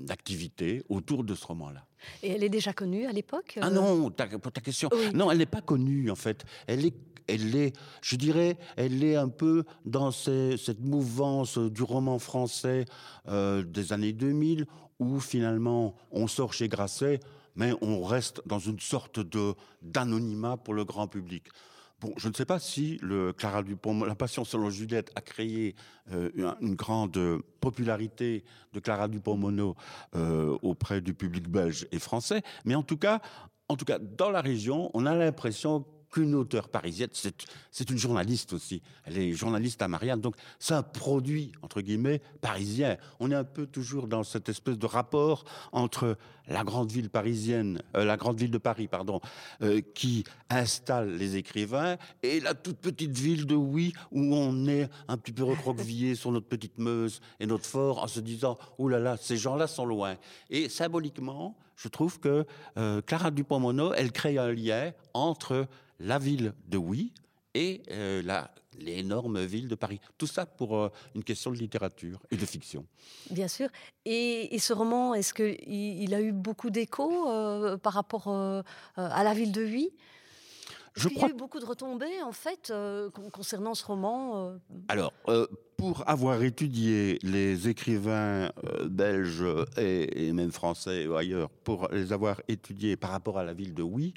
d'activités 0.05 0.83
autour 0.87 1.23
de 1.23 1.33
ce 1.33 1.45
roman-là. 1.45 1.83
Et 2.21 2.29
elle 2.29 2.43
est 2.43 2.49
déjà 2.49 2.73
connue 2.73 3.07
à 3.07 3.11
l'époque 3.11 3.57
Ah 3.59 3.71
non, 3.71 4.11
pour 4.11 4.51
ta 4.51 4.61
question. 4.61 4.89
Non, 5.13 5.31
elle 5.31 5.39
n'est 5.39 5.47
pas 5.47 5.61
connue 5.61 6.11
en 6.11 6.15
fait. 6.15 6.45
Elle 6.67 6.85
est 6.85 6.93
elle 7.27 7.55
est, 7.55 7.73
je 8.03 8.17
dirais, 8.17 8.55
elle 8.75 9.03
est 9.03 9.15
un 9.15 9.29
peu 9.29 9.63
dans 9.83 10.11
cette 10.11 10.79
mouvance 10.79 11.57
du 11.57 11.81
roman 11.81 12.19
français 12.19 12.85
euh, 13.27 13.63
des 13.63 13.93
années 13.93 14.13
2000, 14.13 14.67
où 14.99 15.19
finalement 15.19 15.95
on 16.11 16.27
sort 16.27 16.53
chez 16.53 16.67
Grasset, 16.67 17.19
mais 17.55 17.73
on 17.81 18.03
reste 18.03 18.43
dans 18.45 18.59
une 18.59 18.79
sorte 18.79 19.19
de 19.19 19.55
d'anonymat 19.81 20.57
pour 20.57 20.75
le 20.75 20.85
grand 20.85 21.07
public. 21.07 21.45
Bon, 22.01 22.13
je 22.17 22.27
ne 22.27 22.33
sais 22.33 22.45
pas 22.45 22.59
si 22.59 22.99
Clara 23.37 23.63
Dupont, 23.63 24.03
La 24.03 24.15
Passion 24.15 24.43
selon 24.43 24.69
Juliette 24.69 25.11
a 25.15 25.21
créé 25.21 25.75
euh, 26.11 26.53
une, 26.59 26.75
grande 26.75 27.17
popularité 27.61 28.43
de 28.73 28.79
Clara 28.81 29.07
Dupont-Mono 29.07 29.75
euh, 30.15 30.57
auprès 30.61 30.99
du 30.99 31.13
public 31.13 31.47
belge 31.47 31.87
et 31.93 31.99
français, 31.99 32.41
mais 32.65 32.75
en 32.75 32.83
tout 32.83 32.97
cas, 32.97 33.21
en 33.69 33.77
tout 33.77 33.85
cas, 33.85 33.97
dans 33.97 34.29
la 34.29 34.41
région, 34.41 34.91
on 34.93 35.05
a 35.05 35.15
l'impression 35.15 35.85
qu'une 36.11 36.35
auteure 36.35 36.69
parisienne, 36.69 37.09
c'est 37.13 37.89
une 37.89 37.97
journaliste 37.97 38.53
aussi. 38.53 38.81
Elle 39.05 39.17
est 39.17 39.31
journaliste 39.33 39.81
à 39.81 39.87
Marianne, 39.87 40.21
donc 40.21 40.35
c'est 40.59 40.73
un 40.73 40.83
produit, 40.83 41.51
entre 41.61 41.81
guillemets, 41.81 42.21
parisien. 42.41 42.97
On 43.19 43.31
est 43.31 43.35
un 43.35 43.43
peu 43.43 43.65
toujours 43.65 44.07
dans 44.07 44.23
cette 44.23 44.47
espèce 44.47 44.77
de 44.77 44.85
rapport 44.85 45.45
entre 45.71 46.17
la 46.47 46.63
grande 46.63 46.91
ville 46.91 47.09
parisienne, 47.09 47.81
euh, 47.95 48.05
la 48.05 48.17
grande 48.17 48.39
ville 48.39 48.51
de 48.51 48.57
Paris, 48.57 48.87
pardon, 48.87 49.19
euh, 49.61 49.81
qui 49.93 50.23
installe 50.49 51.15
les 51.15 51.35
écrivains, 51.35 51.97
et 52.23 52.39
la 52.39 52.53
toute 52.53 52.77
petite 52.77 53.17
ville 53.17 53.45
de 53.45 53.55
Oui, 53.55 53.93
où 54.11 54.21
on 54.35 54.67
est 54.67 54.89
un 55.07 55.17
petit 55.17 55.31
peu 55.31 55.43
recroquevillé 55.43 56.15
sur 56.15 56.31
notre 56.31 56.47
petite 56.47 56.77
Meuse 56.77 57.21
et 57.39 57.45
notre 57.45 57.65
fort, 57.65 58.03
en 58.03 58.07
se 58.07 58.19
disant, 58.19 58.57
oh 58.77 58.89
là 58.89 58.99
là, 58.99 59.17
ces 59.17 59.37
gens-là 59.37 59.67
sont 59.67 59.85
loin. 59.85 60.15
Et 60.49 60.69
symboliquement, 60.69 61.57
je 61.75 61.87
trouve 61.87 62.19
que 62.19 62.45
euh, 62.77 63.01
Clara 63.01 63.31
Dupont-Mono, 63.31 63.93
elle 63.93 64.11
crée 64.11 64.37
un 64.37 64.51
lien 64.51 64.91
entre 65.13 65.67
la 65.99 66.19
ville 66.19 66.53
de 66.67 66.77
Oui 66.77 67.13
et 67.53 67.83
euh, 67.91 68.21
l'énorme 68.79 69.43
ville 69.43 69.67
de 69.67 69.75
Paris. 69.75 69.99
Tout 70.17 70.27
ça 70.27 70.45
pour 70.45 70.77
euh, 70.77 70.89
une 71.15 71.23
question 71.23 71.51
de 71.51 71.57
littérature 71.57 72.19
et 72.31 72.37
de 72.37 72.45
fiction. 72.45 72.85
Bien 73.29 73.47
sûr. 73.47 73.69
Et, 74.05 74.57
ce 74.59 74.73
roman, 74.73 75.13
est-ce 75.13 75.33
qu'il 75.33 75.55
il 75.67 76.13
a 76.13 76.21
eu 76.21 76.31
beaucoup 76.31 76.69
d'écho 76.69 77.29
euh, 77.29 77.77
par 77.77 77.93
rapport 77.93 78.27
à 78.27 79.23
la 79.23 79.33
ville 79.33 79.51
de 79.51 79.63
Oui 79.63 79.91
je 80.95 81.09
crois... 81.09 81.27
Il 81.27 81.31
y 81.31 81.33
a 81.33 81.35
eu 81.35 81.37
beaucoup 81.37 81.59
de 81.59 81.65
retombées, 81.65 82.21
en 82.23 82.31
fait, 82.31 82.71
concernant 83.33 83.75
ce 83.75 83.85
roman 83.85 84.53
Alors, 84.87 85.11
pour 85.75 86.07
avoir 86.09 86.41
étudié 86.41 87.19
les 87.21 87.67
écrivains 87.67 88.49
belges 88.85 89.43
et, 89.75 90.27
et, 90.27 90.31
même 90.31 90.53
français 90.53 91.05
ou 91.05 91.15
ailleurs, 91.17 91.49
pour 91.49 91.89
les 91.91 92.13
avoir 92.13 92.41
étudiés 92.47 92.95
par 92.95 93.09
rapport 93.09 93.37
à 93.37 93.43
la 93.43 93.53
ville 93.53 93.73
de 93.73 93.83
Oui, 93.83 94.13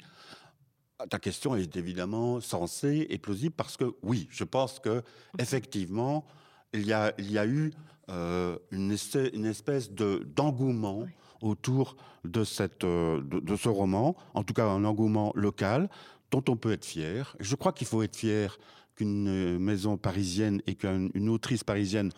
ta 1.07 1.19
question 1.19 1.55
est 1.55 1.75
évidemment 1.77 2.41
sensée 2.41 3.07
et 3.09 3.17
plausible 3.17 3.53
parce 3.55 3.77
que 3.77 3.95
oui, 4.03 4.27
je 4.31 4.43
pense 4.43 4.79
que 4.79 5.01
effectivement, 5.37 6.25
il 6.73 6.85
y 6.85 6.93
a, 6.93 7.13
il 7.17 7.31
y 7.31 7.37
a 7.37 7.45
eu 7.45 7.71
euh, 8.09 8.57
une, 8.71 8.91
espèce 8.91 9.91
de 9.91 10.27
d'engouement 10.35 11.05
autour 11.41 11.95
de 12.25 12.43
cette 12.43 12.83
euh, 12.83 13.21
de, 13.21 13.55
ce 13.55 13.69
roman, 13.69 14.15
en 14.33 14.43
tout 14.43 14.53
cas 14.53 14.65
un 14.65 14.83
engouement 14.83 15.31
local 15.35 15.89
dont 16.31 16.43
on 16.49 16.55
peut 16.55 16.71
être 16.71 16.85
fier. 16.85 17.35
Je 17.39 17.55
crois 17.55 17.71
qu'il 17.71 17.87
faut 17.87 18.03
être 18.03 18.15
fier 18.15 18.59
qu'une 18.95 19.57
maison 19.57 19.95
parisienne 19.95 20.61
et 20.67 20.75
qu'une 20.75 21.29
autrice 21.29 21.63
parisienne 21.63 22.11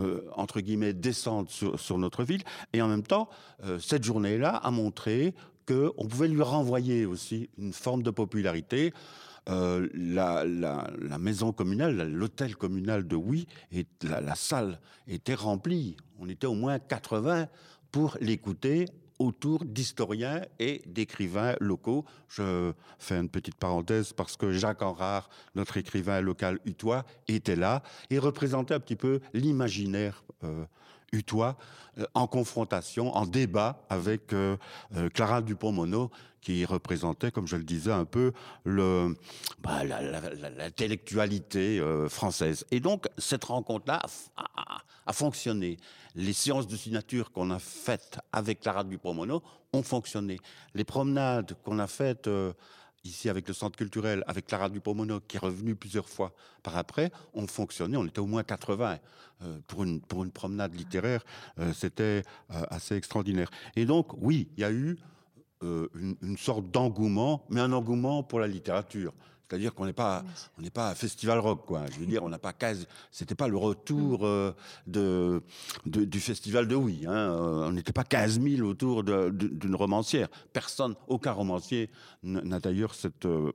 euh, 0.00 0.22
entre 0.36 0.60
guillemets 0.60 0.94
descende 0.94 1.50
sur, 1.50 1.78
sur, 1.78 1.98
notre 1.98 2.24
ville. 2.24 2.42
Et 2.72 2.80
en 2.80 2.88
même 2.88 3.02
temps, 3.02 3.28
cette 3.78 4.04
journée-là 4.04 4.56
a 4.56 4.70
montré 4.70 5.34
qu'on 5.72 6.06
pouvait 6.06 6.28
lui 6.28 6.42
renvoyer 6.42 7.06
aussi 7.06 7.48
une 7.58 7.72
forme 7.72 8.02
de 8.02 8.10
popularité. 8.10 8.92
Euh, 9.48 9.88
la, 9.94 10.44
maison 11.18 11.52
communale, 11.52 12.12
l'hôtel 12.12 12.56
communal 12.56 13.06
de 13.06 13.16
Oui, 13.16 13.46
la, 14.02 14.34
salle 14.34 14.80
était 15.08 15.34
remplie. 15.34 15.96
On 16.20 16.28
était 16.28 16.46
au 16.46 16.54
moins 16.54 16.78
80 16.78 17.48
pour 17.90 18.16
l'écouter 18.20 18.86
autour 19.18 19.64
d'historiens 19.64 20.42
et 20.58 20.82
d'écrivains 20.86 21.54
locaux. 21.60 22.04
Je 22.28 22.72
fais 22.98 23.18
une 23.18 23.28
petite 23.28 23.56
parenthèse 23.56 24.12
parce 24.12 24.36
que 24.36 24.52
Jacques 24.52 24.82
Enrard, 24.82 25.28
notre 25.54 25.76
écrivain 25.76 26.20
local 26.20 26.58
utois, 26.64 27.04
était 27.28 27.56
là 27.56 27.82
et 28.10 28.18
représentait 28.18 28.74
un 28.74 28.80
petit 28.80 28.96
peu 28.96 29.20
l'imaginaire 29.32 30.24
euh, 30.44 30.64
utois 31.12 31.56
euh, 31.98 32.04
en 32.14 32.26
confrontation, 32.26 33.14
en 33.14 33.26
débat 33.26 33.84
avec 33.88 34.32
euh, 34.32 34.56
euh, 34.96 35.08
Clara 35.10 35.42
Dupont-Mono, 35.42 36.10
qui 36.40 36.64
représentait, 36.64 37.30
comme 37.30 37.46
je 37.46 37.54
le 37.56 37.62
disais, 37.62 37.92
un 37.92 38.04
peu 38.04 38.32
bah, 38.64 39.84
l'intellectualité 39.84 41.80
française. 42.08 42.66
Et 42.72 42.80
donc 42.80 43.06
cette 43.16 43.44
rencontre-là 43.44 44.02
a, 45.06 45.12
fonctionné. 45.12 45.76
Les 46.16 46.32
séances 46.32 46.66
de 46.66 46.74
signature 46.74 47.30
qu'on 47.30 47.52
a 47.52 47.60
faites 47.60 48.18
avec 48.32 48.58
Clara 48.58 48.82
Dupont-Mono 48.82 49.40
ont 49.72 49.84
fonctionné. 49.84 50.40
Les 50.74 50.82
promenades 50.82 51.54
qu'on 51.62 51.78
a 51.78 51.86
faites 51.86 52.28
ici 53.04 53.28
avec 53.28 53.48
le 53.48 53.54
centre 53.54 53.76
culturel, 53.76 54.22
avec 54.26 54.46
Clara 54.46 54.68
Dupont-Mono, 54.68 55.20
qui 55.20 55.36
est 55.36 55.40
revenue 55.40 55.74
plusieurs 55.74 56.08
fois 56.08 56.32
par 56.62 56.76
après, 56.76 57.10
ont 57.34 57.46
fonctionné. 57.46 57.96
On 57.96 58.06
était 58.06 58.20
au 58.20 58.26
moins 58.26 58.42
80 58.42 58.98
euh, 59.42 59.58
pour, 59.66 59.84
une, 59.84 60.00
promenade 60.30 60.74
littéraire. 60.74 61.24
Euh, 61.58 61.72
c'était 61.72 62.22
euh, 62.50 62.62
assez 62.70 62.94
extraordinaire. 62.94 63.50
Et 63.76 63.84
donc, 63.86 64.12
oui, 64.18 64.48
il 64.56 64.60
y 64.60 64.64
a 64.64 64.72
eu 64.72 64.98
une, 65.62 66.36
sorte 66.38 66.72
d'engouement, 66.72 67.44
mais 67.48 67.60
un 67.60 67.70
engouement 67.70 68.24
pour 68.24 68.40
la 68.40 68.48
littérature. 68.48 69.12
C'est-à-dire 69.52 69.74
qu'on 69.74 69.84
n'est 69.84 69.92
pas, 69.92 70.24
on 70.56 70.62
n'est 70.62 70.70
pas 70.70 70.88
un 70.88 70.94
festival 70.94 71.38
rock, 71.38 71.66
quoi. 71.66 71.82
Je 71.92 72.00
veux 72.00 72.06
dire, 72.06 72.24
on 72.24 72.30
n'a 72.30 72.38
pas 72.38 72.54
15, 72.54 72.86
c'était 73.10 73.34
pas 73.34 73.48
le 73.48 73.58
retour 73.58 74.20
mm. 74.20 74.24
euh, 74.24 74.52
de, 74.86 75.42
de, 75.84 76.06
du 76.06 76.20
festival 76.20 76.66
de 76.66 76.74
Oui. 76.74 77.04
Hein. 77.06 77.12
Euh, 77.12 77.68
on 77.68 77.72
n'était 77.72 77.92
pas 77.92 78.04
15 78.04 78.40
000 78.40 78.66
autour 78.66 79.04
d'une 79.04 79.74
romancière. 79.74 80.28
Personne, 80.54 80.94
aucun 81.06 81.32
romancier 81.32 81.90
n'a 82.22 82.60
d'ailleurs 82.60 82.94
cette 82.94 83.26
euh, 83.26 83.52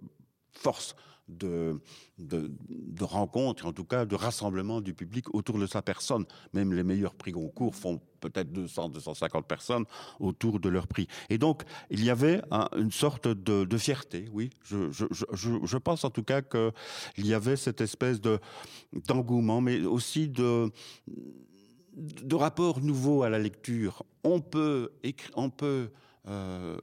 force 0.51 0.95
de, 1.27 1.79
de, 2.17 2.51
de 2.69 3.03
rencontre, 3.03 3.65
en 3.65 3.73
tout 3.73 3.83
cas 3.83 4.05
de 4.05 4.15
rassemblement 4.15 4.81
du 4.81 4.93
public 4.93 5.33
autour 5.33 5.59
de 5.59 5.67
sa 5.67 5.81
personne. 5.81 6.25
Même 6.53 6.73
les 6.73 6.83
meilleurs 6.83 7.15
prix 7.15 7.31
Goncourt 7.31 7.75
font 7.75 7.99
peut-être 8.19 8.51
200, 8.51 8.89
250 8.89 9.47
personnes 9.47 9.85
autour 10.19 10.59
de 10.59 10.69
leur 10.69 10.87
prix. 10.87 11.07
Et 11.29 11.37
donc, 11.37 11.63
il 11.89 12.03
y 12.03 12.09
avait 12.09 12.41
un, 12.51 12.67
une 12.77 12.91
sorte 12.91 13.27
de, 13.27 13.65
de, 13.65 13.77
fierté, 13.77 14.27
oui. 14.31 14.49
Je, 14.63 15.77
pense 15.77 16.03
en 16.03 16.09
tout 16.09 16.23
cas 16.23 16.41
qu'il 16.41 17.27
y 17.27 17.33
avait 17.33 17.55
cette 17.55 17.81
espèce 17.81 18.19
d'engouement, 18.21 19.61
mais 19.61 19.81
aussi 19.81 20.27
de 20.27 20.71
de 21.97 22.35
rapport 22.35 22.81
nouveau 22.81 23.23
à 23.23 23.29
la 23.29 23.39
lecture. 23.39 24.03
On 24.23 24.39
peut, 24.39 24.91
on 25.35 25.49
peut 25.49 25.89
euh, 26.27 26.77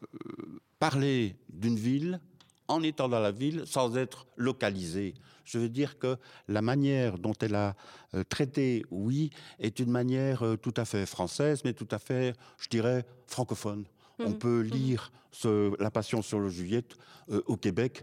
parler 0.81 1.37
d'une 1.49 1.77
ville 1.77 2.21
en 2.69 2.83
étant 2.83 3.09
dans 3.09 3.21
la 3.21 3.31
ville 3.31 3.65
sans 3.67 3.97
être 3.97 4.27
localisé. 4.37 5.15
Je 5.45 5.59
veux 5.59 5.69
dire 5.69 5.99
que 5.99 6.17
la 6.49 6.63
manière 6.63 7.19
dont 7.19 7.35
elle 7.41 7.55
a 7.55 7.77
euh, 8.15 8.25
traité 8.25 8.85
oui 8.91 9.31
est 9.59 9.79
une 9.79 9.91
manière 9.91 10.45
euh, 10.45 10.57
tout 10.57 10.75
à 10.77 10.85
fait 10.85 11.07
française, 11.07 11.63
mais 11.65 11.75
tout 11.75 11.89
à 11.91 11.99
fait, 11.99 12.35
je 12.59 12.69
dirais, 12.69 13.05
francophone. 13.27 13.85
On 14.19 14.31
mmh. 14.31 14.39
peut 14.39 14.63
mmh. 14.63 14.69
lire 14.69 15.13
ce, 15.31 15.81
La 15.83 15.91
Passion 15.91 16.23
sur 16.23 16.39
le 16.39 16.49
Juliette 16.49 16.97
euh, 17.31 17.43
au 17.47 17.57
Québec 17.57 18.03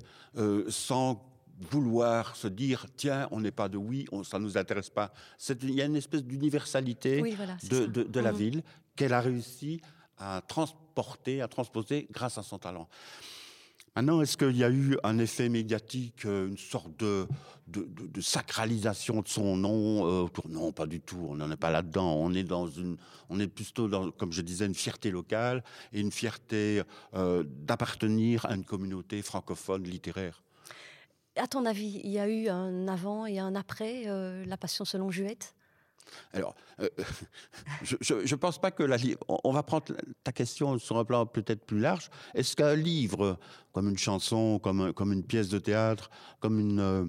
sans 0.69 1.27
vouloir 1.71 2.37
se 2.37 2.47
dire 2.47 2.85
tiens 2.95 3.27
on 3.31 3.41
n'est 3.41 3.51
pas 3.51 3.67
de 3.67 3.77
oui 3.77 4.05
on, 4.13 4.23
ça 4.23 4.39
nous 4.39 4.57
intéresse 4.57 4.89
pas 4.89 5.13
il 5.61 5.71
y 5.71 5.81
a 5.81 5.85
une 5.85 5.97
espèce 5.97 6.23
d'universalité 6.23 7.21
oui, 7.21 7.33
voilà, 7.35 7.57
de, 7.69 7.85
de, 7.85 8.03
de, 8.03 8.19
la 8.21 8.31
mmh. 8.31 8.35
ville 8.37 8.63
qu'elle 8.95 9.11
a 9.11 9.19
réussi 9.19 9.81
à 10.17 10.41
transporter 10.47 11.41
à 11.41 11.49
transposer 11.49 12.07
grâce 12.11 12.37
à 12.37 12.43
son 12.43 12.57
talent 12.57 12.87
Maintenant, 13.95 14.21
est-ce 14.21 14.37
qu'il 14.37 14.55
y 14.55 14.63
a 14.63 14.69
eu 14.69 14.97
un 15.03 15.17
effet 15.19 15.49
médiatique, 15.49 16.25
euh, 16.25 16.47
une 16.47 16.57
sorte 16.57 16.97
de, 16.97 17.27
sacralisation 18.21 19.21
de 19.21 19.27
son 19.27 19.57
nom 19.57 20.25
euh, 20.25 20.27
Non, 20.47 20.71
pas 20.71 20.85
du 20.85 21.01
tout. 21.01 21.27
On 21.29 21.35
n'en 21.35 21.51
est 21.51 21.57
pas 21.57 21.71
là-dedans. 21.71 22.15
On 22.15 22.33
est 22.33 22.43
dans 22.43 22.67
une, 22.67 22.97
plutôt 23.49 23.89
dans, 23.89 24.09
comme 24.11 24.31
je 24.31 24.41
disais, 24.41 24.65
une 24.65 24.75
fierté 24.75 25.11
locale 25.11 25.61
et 25.91 25.99
une 25.99 26.11
fierté 26.11 26.83
euh, 27.15 27.43
d'appartenir 27.45 28.45
à 28.45 28.55
une 28.55 28.63
communauté 28.63 29.21
francophone 29.21 29.83
littéraire. 29.83 30.41
À 31.35 31.47
ton 31.47 31.65
avis, 31.65 31.99
il 32.03 32.11
y 32.11 32.19
a 32.19 32.29
eu 32.29 32.47
un 32.47 32.87
avant 32.87 33.25
et 33.25 33.39
un 33.39 33.55
après 33.55 34.05
La 34.45 34.57
Passion 34.57 34.83
selon 34.83 35.11
Juette? 35.11 35.53
Alors, 36.33 36.55
euh, 36.79 36.89
je 37.83 38.13
ne 38.13 38.35
pense 38.35 38.59
pas 38.59 38.71
que 38.71 38.83
la 38.83 38.97
on 39.27 39.51
va 39.51 39.63
prendre 39.63 39.85
ta 40.23 40.31
question 40.31 40.77
sur 40.77 40.97
un 40.97 41.05
plan 41.05 41.25
peut-être 41.25 41.65
plus 41.65 41.79
large. 41.79 42.09
Est-ce 42.33 42.55
qu'un 42.55 42.75
livre, 42.75 43.39
comme 43.71 43.89
une 43.89 43.97
chanson, 43.97 44.59
comme, 44.59 44.93
comme 44.93 45.13
une 45.13 45.23
pièce 45.23 45.49
de 45.49 45.59
théâtre, 45.59 46.09
comme 46.39 46.59
une 46.59 46.79
euh, 46.79 47.05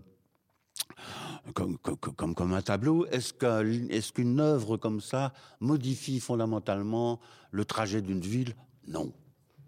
comme, 1.55 1.79
comme, 1.79 1.97
comme, 1.97 2.35
comme, 2.35 2.53
un 2.53 2.63
tableau, 2.63 3.07
est-ce 3.07 3.33
qu'une 3.33 3.91
est 3.91 4.43
œuvre 4.43 4.77
comme 4.77 5.01
ça 5.01 5.33
modifie 5.61 6.21
fondamentalement 6.21 7.21
le 7.51 7.65
trajet 7.65 8.01
d'une 8.01 8.21
ville? 8.21 8.55
Non. 8.87 9.13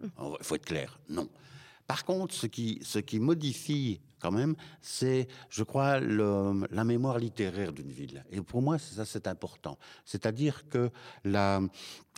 Il 0.01 0.09
faut 0.41 0.55
être 0.55 0.65
clair, 0.65 0.99
non. 1.09 1.29
Par 1.87 2.05
contre, 2.05 2.33
ce 2.33 2.47
qui, 2.47 2.79
ce 2.83 2.99
qui 2.99 3.19
modifie 3.19 4.01
quand 4.25 4.31
même, 4.31 4.55
c'est, 4.81 5.27
je 5.49 5.63
crois, 5.63 5.99
le, 5.99 6.67
la 6.71 6.83
mémoire 6.83 7.19
littéraire 7.19 7.71
d'une 7.71 7.91
ville. 7.91 8.25
Et 8.31 8.41
pour 8.41 8.63
moi, 8.63 8.79
ça, 8.79 9.05
c'est 9.05 9.27
important. 9.27 9.77
C'est-à-dire 10.03 10.67
que 10.67 10.89
la, 11.23 11.61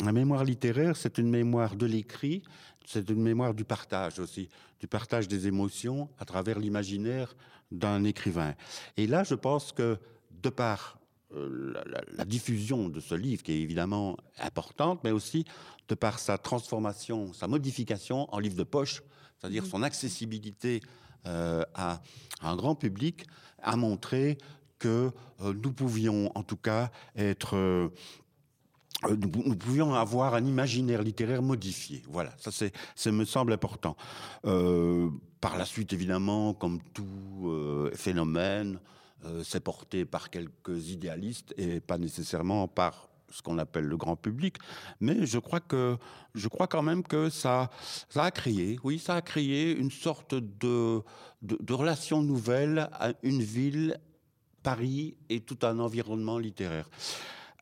la 0.01 0.11
mémoire 0.13 0.45
littéraire, 0.45 0.95
c'est 0.95 1.17
une 1.17 1.29
mémoire 1.29 1.75
de 1.75 1.85
l'écrit, 1.85 2.43
c'est 2.85 3.09
une 3.09 3.21
mémoire 3.21 3.53
du 3.53 3.65
partage 3.65 4.19
aussi, 4.19 4.47
du 4.79 4.87
partage 4.87 5.27
des 5.27 5.47
émotions 5.47 6.09
à 6.17 6.23
travers 6.23 6.59
l'imaginaire 6.59 7.35
d'un 7.73 8.05
écrivain. 8.05 8.53
Et 8.95 9.05
là, 9.05 9.25
je 9.25 9.35
pense 9.35 9.73
que 9.73 9.97
de 10.31 10.49
par 10.49 10.99
euh, 11.35 11.73
la, 11.73 11.83
la, 11.91 12.01
la, 12.19 12.23
diffusion 12.23 12.87
de 12.87 13.01
ce 13.01 13.15
livre, 13.15 13.43
qui 13.43 13.51
est 13.51 13.59
évidemment 13.59 14.15
importante, 14.39 15.01
mais 15.03 15.11
aussi 15.11 15.43
de 15.89 15.95
par 15.95 16.19
sa 16.19 16.37
transformation, 16.37 17.33
sa 17.33 17.47
modification 17.47 18.33
en 18.33 18.39
livre 18.39 18.55
de 18.55 18.63
poche, 18.63 19.03
c'est-à-dire 19.37 19.63
mmh. 19.63 19.69
son 19.69 19.83
accessibilité 19.83 20.79
euh, 21.25 21.63
à, 21.73 22.01
un 22.41 22.55
grand 22.55 22.75
public, 22.75 23.25
a 23.61 23.75
montré 23.75 24.37
que 24.79 25.11
euh, 25.41 25.53
nous 25.53 25.71
pouvions 25.71 26.31
en 26.35 26.43
tout 26.43 26.57
cas 26.57 26.91
être 27.15 27.55
euh, 27.55 27.89
nous, 29.09 29.55
pouvions 29.55 29.93
avoir 29.93 30.33
un 30.33 30.45
imaginaire 30.45 31.03
littéraire 31.03 31.41
modifié. 31.41 32.03
Voilà, 32.09 32.33
ça 32.37 32.51
c'est, 32.51 32.73
ça 32.95 33.11
me 33.11 33.25
semble 33.25 33.53
important. 33.53 33.95
Par 34.41 35.55
la 35.55 35.65
suite, 35.65 35.93
évidemment, 35.93 36.55
comme 36.55 36.81
tout 36.95 37.91
phénomène, 37.93 38.79
c'est 39.43 39.59
porté 39.59 40.03
par 40.03 40.31
quelques 40.31 40.89
idéalistes 40.89 41.53
et 41.57 41.79
pas 41.79 41.99
nécessairement 41.99 42.67
par 42.67 43.07
ce 43.29 43.41
qu'on 43.41 43.57
appelle 43.57 43.85
le 43.85 43.97
grand 43.97 44.15
public, 44.15 44.57
mais 44.99 45.25
je 45.25 45.39
crois 45.39 45.59
que 45.59 45.97
je 46.35 46.47
crois 46.47 46.67
quand 46.67 46.81
même 46.81 47.03
que 47.03 47.29
ça 47.29 47.69
a 48.15 48.31
créé, 48.31 48.79
oui, 48.83 48.99
ça 48.99 49.15
a 49.15 49.21
créé 49.21 49.75
une 49.75 49.91
sorte 49.91 50.35
de 50.35 51.03
relation 51.69 52.21
nouvelle 52.21 52.89
à 52.93 53.13
une 53.23 53.41
ville, 53.41 53.99
Paris 54.63 55.15
et 55.29 55.39
tout 55.39 55.59
un 55.63 55.79
environnement 55.79 56.39
littéraire. 56.39 56.89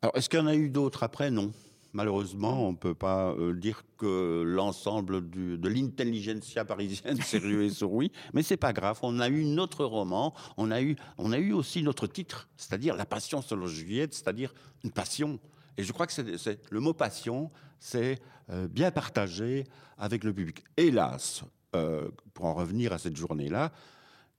Alors, 0.01 0.17
est-ce 0.17 0.29
qu'il 0.29 0.39
y 0.39 0.41
en 0.41 0.47
a 0.47 0.55
eu 0.55 0.69
d'autres 0.69 1.03
après? 1.03 1.31
Non. 1.31 1.51
Malheureusement, 1.93 2.67
on 2.67 2.71
ne 2.73 2.77
peut 2.77 2.93
pas 2.93 3.31
euh, 3.31 3.53
dire 3.53 3.83
que 3.97 4.43
l'ensemble 4.45 5.29
de 5.29 5.69
l'intelligentsia 5.69 6.65
parisienne 6.65 7.21
s'est 7.21 7.37
rué 7.37 7.69
sur 7.69 7.93
oui, 7.93 8.11
mais 8.33 8.43
c'est 8.43 8.57
pas 8.57 8.73
grave. 8.73 8.99
On 9.01 9.21
a 9.21 9.29
eu 9.29 9.45
notre 9.45 9.85
roman, 9.85 10.33
on 10.57 10.71
a 10.71 10.81
eu, 10.81 10.97
on 11.17 11.31
a 11.31 11.37
eu 11.37 11.53
aussi 11.53 11.83
notre 11.83 12.05
titre, 12.05 12.49
c'est-à-dire 12.57 12.97
La 12.97 13.05
Passion 13.05 13.41
selon 13.41 13.67
Juliette, 13.67 14.13
c'est-à-dire 14.13 14.53
une 14.83 14.91
passion. 14.91 15.39
Et 15.77 15.83
je 15.83 15.91
crois 15.91 16.07
que 16.07 16.13
c'est 16.13 16.71
le 16.71 16.79
mot 16.79 16.93
passion, 16.93 17.51
c'est 17.79 18.19
euh, 18.49 18.67
bien 18.67 18.91
partagé 18.91 19.65
avec 19.97 20.23
le 20.23 20.33
public. 20.33 20.63
Hélas, 20.77 21.43
euh, 21.75 22.09
pour 22.33 22.45
en 22.45 22.53
revenir 22.53 22.93
à 22.93 22.97
cette 22.97 23.15
journée-là, 23.15 23.71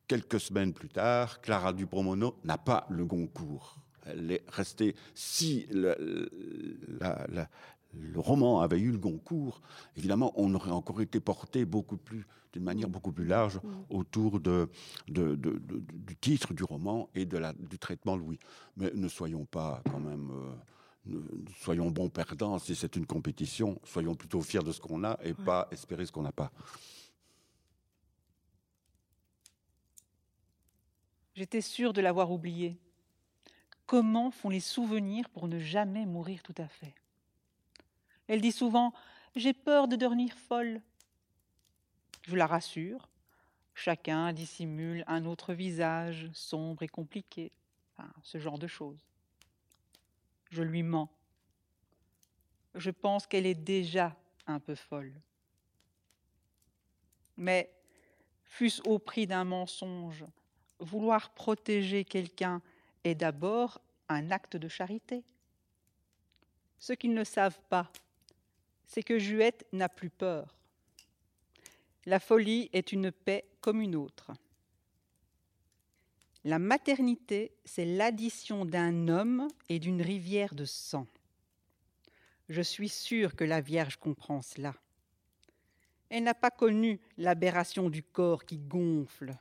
quelques 0.07 0.41
semaines 0.41 0.73
plus 0.73 0.89
tard, 0.89 1.41
Clara 1.41 1.73
Dupromono 1.73 2.39
n'a 2.45 2.59
pas 2.59 2.87
le 2.91 3.05
Goncourt. 3.05 3.79
Elle 4.05 4.31
est 4.31 4.45
restée. 4.49 4.95
Si 5.15 5.67
le, 5.73 6.31
la, 7.01 7.27
la, 7.29 7.49
le 7.93 8.21
roman 8.21 8.61
avait 8.61 8.79
eu 8.79 8.93
le 8.93 8.99
Goncourt, 8.99 9.61
évidemment, 9.97 10.33
on 10.37 10.55
aurait 10.55 10.71
encore 10.71 11.01
été 11.01 11.19
porté 11.21 11.65
beaucoup 11.65 11.97
plus, 11.97 12.25
d'une 12.53 12.63
manière 12.63 12.89
beaucoup 12.89 13.13
plus 13.13 13.27
large, 13.27 13.57
mmh. 13.57 13.69
autour 13.91 14.41
de, 14.41 14.69
de, 15.09 15.35
de, 15.35 15.61
du 15.93 16.17
titre 16.17 16.55
du 16.55 16.63
roman 16.63 17.11
et 17.15 17.27
de 17.27 17.37
la, 17.37 17.53
du 17.53 17.79
traitement 17.79 18.17
de 18.17 18.23
Louis. 18.23 18.39
Mais 18.77 18.93
ne 18.95 19.09
soyons 19.09 19.45
pas 19.45 19.83
quand 19.91 20.01
même. 20.01 20.31
Euh, 20.31 20.55
soyons 21.59 21.91
bons 21.91 22.09
perdants, 22.09 22.59
si 22.59 22.75
c'est 22.75 22.97
une 22.97 23.07
compétition, 23.07 23.81
soyons 23.85 24.15
plutôt 24.15 24.41
fiers 24.41 24.63
de 24.63 24.73
ce 24.73 24.81
qu'on 24.81 25.05
a 25.05 25.19
et 25.23 25.29
ouais. 25.29 25.45
pas 25.45 25.69
espérer 25.71 26.07
ce 26.07 26.13
qu'on 26.13 26.23
n'a 26.23 26.33
pas. 26.33 26.51
J'étais 31.35 31.61
sûre 31.61 31.93
de 31.93 32.01
l'avoir 32.01 32.31
oublié. 32.31 32.79
Comment 33.85 34.31
font 34.31 34.49
les 34.49 34.61
souvenirs 34.61 35.29
pour 35.29 35.49
ne 35.49 35.59
jamais 35.59 36.07
mourir 36.07 36.43
tout 36.43 36.55
à 36.57 36.67
fait? 36.67 36.95
Elle 38.27 38.41
dit 38.41 38.53
souvent 38.53 38.93
J'ai 39.37 39.53
peur 39.53 39.87
de 39.87 39.97
devenir 39.97 40.35
folle. 40.49 40.81
Je 42.23 42.37
la 42.37 42.47
rassure. 42.47 43.09
Chacun 43.75 44.33
dissimule 44.33 45.05
un 45.07 45.27
autre 45.27 45.53
visage, 45.53 46.31
sombre 46.33 46.83
et 46.83 46.89
compliqué. 46.89 47.53
Enfin, 47.93 48.11
ce 48.23 48.39
genre 48.39 48.59
de 48.59 48.67
choses 48.67 49.07
je 50.51 50.63
lui 50.63 50.83
mens. 50.83 51.11
Je 52.75 52.91
pense 52.91 53.27
qu'elle 53.27 53.47
est 53.47 53.55
déjà 53.55 54.17
un 54.47 54.61
peu 54.61 54.75
folle. 54.75 55.13
Mais, 57.37 57.71
fût-ce 58.45 58.83
au 58.89 58.99
prix 58.99 59.27
d'un 59.27 59.45
mensonge, 59.45 60.25
vouloir 60.79 61.31
protéger 61.31 62.05
quelqu'un 62.05 62.63
est 63.05 63.15
d'abord 63.15 63.81
un 64.09 64.31
acte 64.31 64.57
de 64.57 64.69
charité. 64.69 65.25
Ce 66.79 66.93
qu'ils 66.93 67.15
ne 67.15 67.25
savent 67.25 67.61
pas, 67.69 67.91
c'est 68.87 69.03
que 69.03 69.19
Juette 69.19 69.67
n'a 69.73 69.89
plus 69.89 70.11
peur. 70.11 70.57
La 72.05 72.21
folie 72.21 72.71
est 72.73 72.93
une 72.93 73.11
paix 73.11 73.45
comme 73.61 73.81
une 73.81 73.97
autre. 73.97 74.31
La 76.47 76.61
maternité, 76.61 77.51
c'est 77.65 77.85
l'addition 77.85 78.65
d'un 78.65 79.09
homme 79.09 79.49
et 79.69 79.81
d'une 79.81 80.01
rivière 80.01 80.55
de 80.55 80.65
sang. 80.65 81.09
Je 82.49 82.63
suis 82.63 82.89
sûre 82.89 83.35
que 83.35 83.43
la 83.43 83.61
Vierge 83.61 83.97
comprend 83.97 84.43
cela. 84.43 84.73
Elle 86.09 86.23
n'a 86.23 86.35
pas 86.35 86.53
connu 86.53 87.01
l'aberration 87.19 87.91
du 87.91 88.05
corps 88.05 88.45
qui 88.45 88.59
gonfle, 88.59 89.35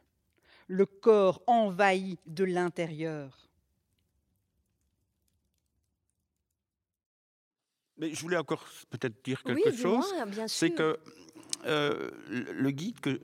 le 0.65 0.87
corps 0.87 1.43
envahi 1.45 2.17
de 2.25 2.43
l'intérieur. 2.43 3.49
Mais 7.97 8.15
je 8.15 8.19
voulais 8.19 8.37
encore 8.37 8.65
peut-être 8.89 9.23
dire 9.23 9.43
quelque 9.43 9.69
oui, 9.69 9.77
chose. 9.77 10.11
bien 10.25 10.47
C'est 10.47 10.71
que 10.71 10.99
euh, 11.65 12.09
le 12.25 12.71
guide 12.71 12.99
que 12.99 13.21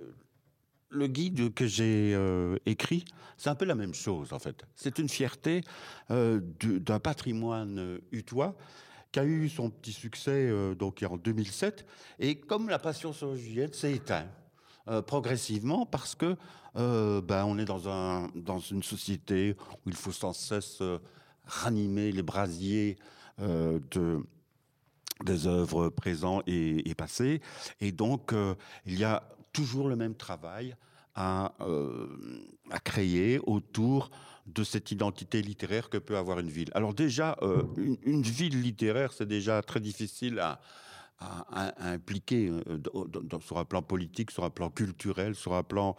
le 0.92 1.08
guide 1.08 1.54
que 1.54 1.66
j'ai 1.66 2.14
euh, 2.14 2.58
écrit, 2.66 3.06
c'est 3.42 3.50
un 3.50 3.56
peu 3.56 3.66
la 3.66 3.74
même 3.76 3.96
chose 3.96 4.34
en 4.34 4.40
fait. 4.40 4.64
C'est 4.76 5.00
une 5.00 5.10
fierté 5.10 5.64
euh, 6.12 6.40
d'un 6.62 7.00
patrimoine 7.00 7.80
euh, 7.80 7.98
utois 8.12 8.56
qui 9.12 9.20
a 9.20 9.26
eu 9.26 9.50
son 9.50 9.72
petit 9.72 9.92
succès 9.92 10.50
donc 10.78 11.04
en 11.04 11.18
2007 11.18 11.86
et 12.20 12.36
comme 12.36 12.70
la 12.70 12.80
passion 12.80 13.12
sur 13.12 13.36
Juliette 13.36 13.76
s'est 13.76 13.92
éteint 13.92 14.28
euh, 14.88 15.02
progressivement 15.02 15.86
parce 15.86 16.16
que 16.16 16.38
ben, 16.76 17.44
on 17.46 17.58
est 17.58 17.66
dans 17.66 17.90
un 17.90 18.30
dans 18.36 18.60
une 18.60 18.84
société 18.84 19.58
où 19.86 19.90
il 19.90 19.96
faut 19.96 20.14
sans 20.14 20.32
cesse 20.32 20.82
ranimer 21.46 22.14
les 22.14 22.24
brasiers 22.24 22.98
de 23.40 24.24
des 25.26 25.46
œuvres 25.46 25.90
présentes 25.90 26.44
et, 26.48 26.90
et 26.90 26.96
passées. 26.96 27.42
Et 27.80 27.92
donc, 27.92 28.34
il 28.86 28.98
y 28.98 29.04
a 29.04 29.22
toujours 29.54 29.88
le 29.88 29.96
même 29.96 30.16
travail 30.16 30.76
à, 31.16 31.54
euh, 31.62 32.08
à 32.70 32.80
créer 32.80 33.40
autour 33.40 34.12
de 34.48 34.64
cette 34.64 34.92
identité 34.92 35.42
littéraire 35.42 35.90
que 35.90 35.98
peut 35.98 36.18
avoir 36.18 36.40
une 36.40 36.50
ville. 36.50 36.70
Alors 36.74 36.94
déjà, 36.94 37.38
euh, 37.42 37.64
une 38.04 38.24
ville 38.24 38.62
littéraire, 38.62 39.14
c'est 39.14 39.28
déjà 39.28 39.62
très 39.62 39.80
difficile 39.80 40.40
à, 40.40 40.60
à- 41.22 41.92
impliquer 41.94 42.50
euh, 42.50 42.80
sur 43.42 43.58
un 43.60 43.66
plan 43.66 43.82
politique, 43.82 44.32
sur 44.32 44.44
un 44.44 44.50
plan 44.50 44.70
culturel, 44.70 45.36
sur 45.36 45.54
un 45.54 45.64
plan 45.64 45.96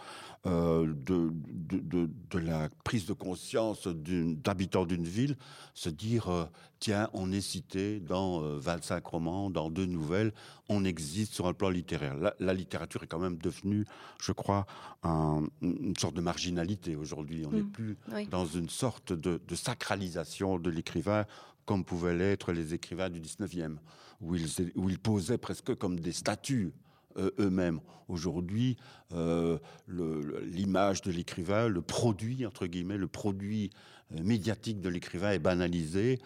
euh, 0.47 0.87
de, 1.07 1.31
de, 1.53 1.79
de- 1.79 2.11
de 2.31 2.39
la 2.39 2.69
prise 2.85 3.07
de 3.07 3.13
conscience 3.13 3.87
d'habitants 3.87 4.85
d'une 4.87 5.05
ville, 5.07 5.37
se 5.75 5.89
dire, 5.89 6.29
euh, 6.29 6.45
tiens, 6.81 7.09
on 7.13 7.31
est 7.31 7.41
cité 7.41 8.01
dans 8.01 8.43
euh, 8.43 8.59
25 8.59 9.07
romans, 9.07 9.51
dans 9.51 9.71
deux 9.71 9.87
nouvelles, 9.87 10.33
on 10.69 10.85
existe 10.85 11.35
sur 11.35 11.47
un 11.47 11.53
plan 11.55 11.69
littéraire. 11.71 12.17
La, 12.17 12.35
la 12.41 12.55
littérature 12.55 13.03
est 13.05 13.07
quand 13.07 13.21
même 13.21 13.39
devenue, 13.39 13.87
je 14.21 14.33
crois, 14.33 14.67
un- 15.05 15.45
une 15.63 15.97
sorte 15.97 16.15
de 16.15 16.21
marginalité 16.21 16.97
aujourd'hui. 16.97 17.45
On 17.47 17.53
n'est 17.53 17.63
Mm. 17.63 17.71
plus 17.71 17.97
Oui. 18.13 18.27
dans 18.27 18.47
une 18.47 18.69
sorte 18.69 19.13
de, 19.13 19.41
de 19.47 19.55
sacralisation 19.55 20.59
de 20.59 20.71
l'écrivain 20.71 21.25
comme 21.73 21.87
pouvaient 21.87 22.15
l'être 22.15 22.53
les 22.53 22.75
écrivains 22.75 23.09
du 23.09 23.19
19e, 23.19 23.77
où 24.21 24.35
ils, 24.35 24.47
où 24.77 24.91
ils 24.91 24.99
posaient 24.99 25.39
presque 25.39 25.75
comme 25.77 25.99
des 25.99 26.13
statues 26.13 26.75
euh, 27.17 27.31
eux-mêmes. 27.39 27.81
Aujourd'hui, 28.09 28.77
euh, 29.13 29.59
l'image 29.89 31.01
de 31.01 31.11
l'écrivain, 31.11 31.69
le 31.69 31.81
produit, 31.81 32.45
entre 32.45 32.67
guillemets, 32.67 32.99
le 32.99 33.09
produit 33.09 33.71
euh, 34.15 34.23
médiatique 34.23 34.83
de 34.83 34.91
l'écrivain 34.91 35.31
est 35.31 35.39
banalisé, 35.39 36.19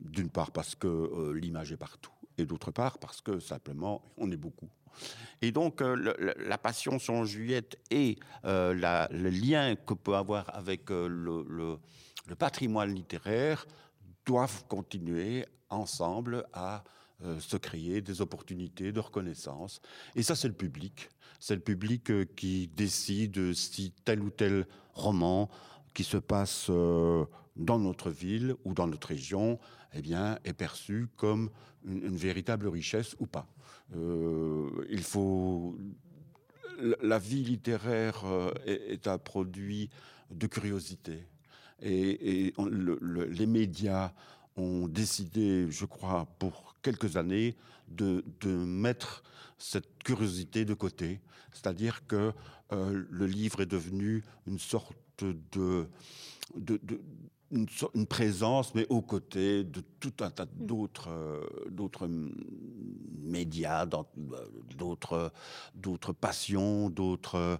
d'une 0.00 0.30
part 0.30 0.52
parce 0.52 0.74
que 0.74 1.32
l'image 1.34 1.70
est 1.70 1.76
partout, 1.76 2.12
et 2.38 2.46
d'autre 2.46 2.70
part 2.70 2.96
parce 2.98 3.20
que 3.20 3.40
simplement, 3.40 4.00
on 4.16 4.30
est 4.30 4.38
beaucoup. 4.38 4.70
Et 5.42 5.52
donc, 5.52 5.82
la 5.82 6.56
passion 6.56 6.98
sur 6.98 7.26
Juliette 7.26 7.76
et 7.90 8.16
la- 8.42 9.08
le 9.12 9.28
lien 9.28 9.74
que 9.76 9.92
peut 9.94 10.14
avoir 10.14 10.54
avec 10.56 10.88
le- 10.88 11.78
le 12.26 12.34
patrimoine 12.36 12.94
littéraire 12.94 13.66
doivent 14.26 14.64
continuer 14.68 15.46
ensemble 15.70 16.46
à 16.52 16.84
euh, 17.22 17.38
se 17.40 17.56
créer 17.56 18.00
des 18.00 18.20
opportunités 18.20 18.92
de 18.92 19.00
reconnaissance. 19.00 19.80
Et 20.14 20.22
ça, 20.22 20.34
c'est 20.34 20.48
le 20.48 20.54
public. 20.54 21.08
C'est 21.38 21.54
le 21.54 21.60
public 21.60 22.10
euh, 22.10 22.24
qui 22.36 22.68
décide 22.68 23.52
si 23.54 23.92
tel 24.04 24.20
ou 24.20 24.30
tel 24.30 24.66
roman 24.94 25.48
qui 25.94 26.04
se 26.04 26.16
passe 26.16 26.66
euh, 26.70 27.24
dans 27.56 27.78
notre 27.78 28.10
ville 28.10 28.54
ou 28.64 28.74
dans 28.74 28.86
notre 28.86 29.08
région 29.08 29.60
eh 29.94 30.02
bien, 30.02 30.38
est 30.44 30.54
perçu 30.54 31.06
comme 31.16 31.50
une, 31.84 32.04
une 32.04 32.16
véritable 32.16 32.66
richesse 32.66 33.14
ou 33.20 33.26
pas. 33.26 33.46
Il 33.94 35.02
faut 35.04 35.76
la- 37.00 37.20
vie 37.20 37.44
littéraire 37.44 38.24
est 38.66 39.06
un 39.06 39.18
produit 39.18 39.88
de 40.32 40.48
curiosité. 40.48 41.28
Et, 41.80 42.46
et 42.46 42.54
on- 42.56 42.66
le- 42.66 42.98
le- 43.00 43.26
les 43.26 43.46
médias 43.46 44.12
ont 44.56 44.86
décidé, 44.88 45.66
je 45.70 45.84
crois, 45.84 46.26
pour 46.38 46.74
quelques 46.82 47.16
années, 47.16 47.56
de, 47.88 48.24
de 48.40 48.50
mettre 48.50 49.22
cette 49.58 50.02
curiosité 50.04 50.64
de 50.64 50.74
côté. 50.74 51.20
C'est-à-dire 51.52 52.06
que 52.06 52.32
euh, 52.72 53.04
le 53.10 53.26
livre 53.26 53.60
est 53.60 53.66
devenu 53.66 54.24
une 54.46 54.58
sorte 54.58 54.96
de, 55.18 55.36
de- 56.56 56.80
de- 56.84 57.00
une, 57.50 58.06
présence, 58.06 58.74
mais 58.74 58.86
aux 58.88 59.02
côtés 59.02 59.62
de 59.62 59.80
tout 60.00 60.12
un 60.20 60.30
tas 60.30 60.46
d'autres 60.46 61.08
euh, 61.08 61.40
d'autres 61.70 62.08
mm, 62.08 62.32
médias, 63.22 63.86
euh, 63.86 64.02
d'autres 64.76 65.32
d'autres 65.74 66.12
passions, 66.12 66.90
d'autres 66.90 67.58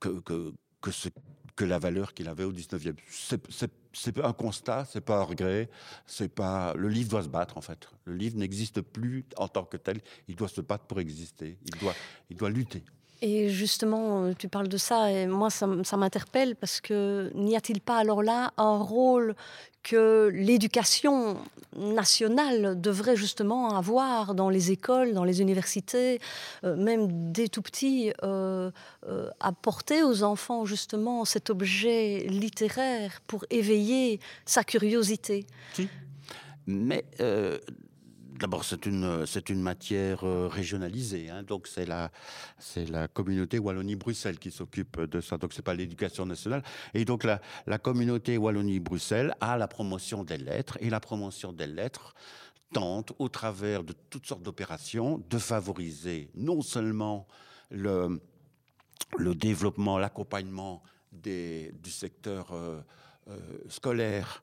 que, 0.00 0.08
que, 0.20 0.52
que, 0.80 0.90
ce- 0.90 1.08
que 1.56 1.64
la 1.64 1.78
valeur 1.78 2.14
qu'il 2.14 2.28
avait 2.28 2.44
au 2.44 2.52
19e. 2.52 2.96
C'est- 3.08 4.18
un 4.22 4.32
constat, 4.32 4.84
c'est 4.84 5.00
pas 5.00 5.18
un 5.18 5.22
regret, 5.22 5.68
c'est 6.06 6.28
pas 6.32 6.74
le 6.74 6.88
livre 6.88 7.10
doit 7.10 7.22
se 7.22 7.28
battre 7.28 7.58
en 7.58 7.60
fait. 7.60 7.88
Le 8.04 8.14
livre 8.14 8.36
n'existe 8.36 8.80
plus 8.82 9.24
en 9.36 9.48
tant 9.48 9.64
que 9.64 9.76
tel, 9.76 10.00
il 10.28 10.36
doit 10.36 10.48
se 10.48 10.60
battre 10.60 10.84
pour 10.86 11.00
exister, 11.00 11.58
il 11.64 11.78
doit 11.78 11.94
il 12.30 12.36
doit 12.36 12.50
lutter. 12.50 12.84
Et 13.22 13.50
justement, 13.50 14.24
euh, 14.24 14.32
tu 14.36 14.48
parles 14.48 14.68
de 14.68 14.78
ça, 14.78 15.10
et 15.10 15.26
moi, 15.26 15.50
ça, 15.50 15.66
m'interpelle 15.66 16.56
parce 16.56 16.80
que 16.80 17.30
n'y 17.34 17.54
a-t-il 17.54 17.80
pas 17.80 17.98
alors 17.98 18.22
là 18.22 18.52
un 18.56 18.78
rôle 18.78 19.34
que 19.82 20.30
l'éducation 20.34 21.38
nationale 21.76 22.80
devrait 22.80 23.16
justement 23.16 23.76
avoir 23.76 24.34
dans 24.34 24.48
les 24.48 24.70
écoles, 24.70 25.12
dans 25.12 25.24
les 25.24 25.40
universités, 25.40 26.18
euh, 26.64 26.76
même 26.76 27.32
dès 27.32 27.48
tout 27.48 27.62
petit, 27.62 28.12
euh, 28.22 28.70
apporter 29.38 30.02
aux 30.02 30.22
enfants 30.22 30.64
justement 30.64 31.24
cet 31.24 31.50
objet 31.50 32.26
littéraire 32.28 33.20
pour 33.26 33.44
éveiller 33.50 34.20
sa 34.44 34.64
curiosité? 34.64 35.46
Mais 36.66 37.04
d'abord, 38.40 38.64
c'est 38.64 38.86
une, 38.86 39.26
c'est 39.26 39.50
une 39.50 39.60
matière 39.60 40.24
euh, 40.24 40.48
régionalisée. 40.48 41.28
hein. 41.30 41.42
donc, 41.42 41.66
c'est 41.66 41.84
la, 41.86 42.10
c'est 42.58 42.86
la 42.88 43.06
communauté 43.06 43.58
Wallonie-Bruxelles 43.58 44.38
qui 44.38 44.50
s'occupe 44.50 45.00
de 45.00 45.20
ça. 45.20 45.36
Donc, 45.36 45.52
c'est 45.52 45.62
pas 45.62 45.74
l'éducation 45.74 46.26
nationale. 46.26 46.62
Et 46.94 47.04
donc, 47.04 47.24
la, 47.24 47.40
la 47.66 47.78
communauté 47.78 48.38
Wallonie-Bruxelles 48.38 49.34
a 49.40 49.56
la 49.58 49.68
promotion 49.68 50.24
des 50.24 50.38
lettres. 50.38 50.78
Et 50.80 50.90
la 50.90 51.00
promotion 51.00 51.52
des 51.52 51.66
lettres 51.66 52.14
tente, 52.72 53.12
au 53.18 53.28
travers 53.28 53.84
de 53.84 53.94
toutes 54.10 54.26
sortes 54.26 54.42
d'opérations, 54.42 55.22
de 55.28 55.38
favoriser 55.38 56.30
non 56.34 56.62
seulement 56.62 57.26
le, 57.70 58.20
le 59.18 59.34
développement, 59.34 59.98
l'accompagnement 59.98 60.82
des- 61.12 61.72
du 61.82 61.90
secteur 61.90 62.52
euh, 62.52 62.80
euh, 63.28 63.38
scolaire 63.68 64.42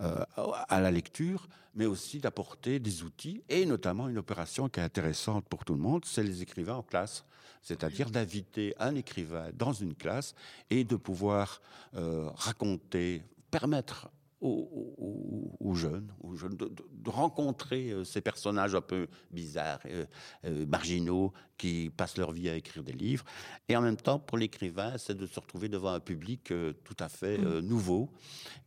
euh, 0.00 0.24
à 0.68 0.80
la 0.80 0.90
lecture, 0.90 1.48
mais 1.74 1.86
aussi 1.86 2.18
d'apporter 2.18 2.78
des 2.78 3.02
outils, 3.02 3.42
et 3.48 3.66
notamment 3.66 4.08
une 4.08 4.18
opération 4.18 4.68
qui 4.68 4.80
est 4.80 4.82
intéressante 4.82 5.44
pour 5.46 5.64
tout 5.64 5.74
le 5.74 5.80
monde, 5.80 6.04
c'est 6.04 6.22
les 6.22 6.42
écrivains 6.42 6.76
en 6.76 6.82
classe. 6.82 7.24
C'est-à-dire 7.62 8.10
d'inviter 8.10 8.74
un 8.78 8.94
écrivain 8.94 9.48
dans 9.54 9.72
une 9.72 9.94
classe 9.94 10.34
et 10.70 10.84
de 10.84 10.96
pouvoir 10.96 11.60
euh, 11.94 12.30
raconter, 12.34 13.22
permettre 13.50 14.08
aux, 14.40 14.94
aux- 14.98 15.56
aux 15.60 15.74
jeunes, 15.74 16.12
aux 16.20 16.36
jeunes 16.36 16.56
de, 16.56 16.66
de- 16.66 16.86
de 16.92 17.10
rencontrer 17.10 17.90
euh, 17.90 18.04
ces 18.04 18.20
personnages 18.20 18.74
un 18.74 18.80
peu 18.80 19.06
bizarres, 19.30 19.80
euh, 19.86 20.04
euh, 20.44 20.66
marginaux, 20.66 21.32
qui 21.56 21.90
passent 21.96 22.18
leur 22.18 22.32
vie 22.32 22.48
à 22.48 22.54
écrire 22.56 22.82
des 22.82 22.92
livres. 22.92 23.24
Et 23.68 23.76
en 23.76 23.80
même 23.82 23.96
temps, 23.96 24.18
pour 24.18 24.36
l'écrivain, 24.38 24.98
c'est 24.98 25.16
de 25.16 25.26
se 25.26 25.40
retrouver 25.40 25.68
devant 25.68 25.92
un 25.92 26.00
public 26.00 26.50
euh, 26.50 26.72
tout 26.84 26.96
à 27.00 27.08
fait 27.08 27.38
euh, 27.40 27.62
nouveau 27.62 28.10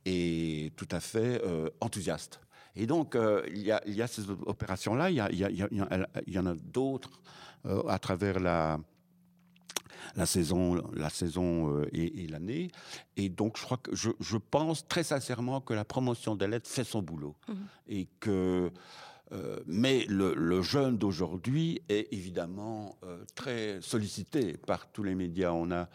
et 0.05 0.71
tout 0.75 0.87
à 0.91 0.99
fait 0.99 1.41
enthousiaste. 1.81 2.39
Et 2.75 2.85
donc, 2.87 3.17
il, 3.51 3.61
y 3.61 3.71
a, 3.71 3.81
il 3.85 3.93
y 3.95 4.01
a 4.01 4.07
ces 4.07 4.29
opérations-là, 4.29 5.09
il 5.09 5.17
y, 5.17 5.43
il 5.43 5.67
il 6.27 6.39
en 6.39 6.45
a 6.45 6.55
d'autres 6.55 7.19
à 7.65 7.99
travers 7.99 8.39
la, 8.39 8.79
la 10.15 10.25
saison, 10.25 10.81
la 10.93 11.09
saison 11.09 11.77
euh, 11.77 11.87
et, 11.93 12.23
et 12.23 12.27
l'année. 12.27 12.71
Et 13.17 13.29
donc, 13.29 13.57
je 13.57 13.63
crois 13.63 13.77
que 13.77 13.95
je, 13.95 14.09
je 14.19 14.37
pense 14.37 14.87
très 14.87 15.03
sincèrement 15.03 15.61
que 15.61 15.73
la 15.73 15.85
promotion 15.85 16.35
des 16.35 16.47
lettres 16.47 16.69
fait 16.69 16.83
son 16.83 17.01
boulot. 17.01 17.35
Et 17.87 18.07
que, 18.19 18.71
euh, 19.31 19.59
mais 19.67 20.05
le, 20.07 20.33
le 20.33 20.61
jeune 20.61 20.97
d'aujourd'hui 20.97 21.81
est 21.89 22.07
évidemment 22.11 22.97
euh, 23.03 23.23
très 23.35 23.79
sollicité 23.81 24.57
par 24.57 24.91
tous 24.91 25.03
les 25.03 25.15
médias. 25.15 25.51
On 25.51 25.71
a 25.71 25.87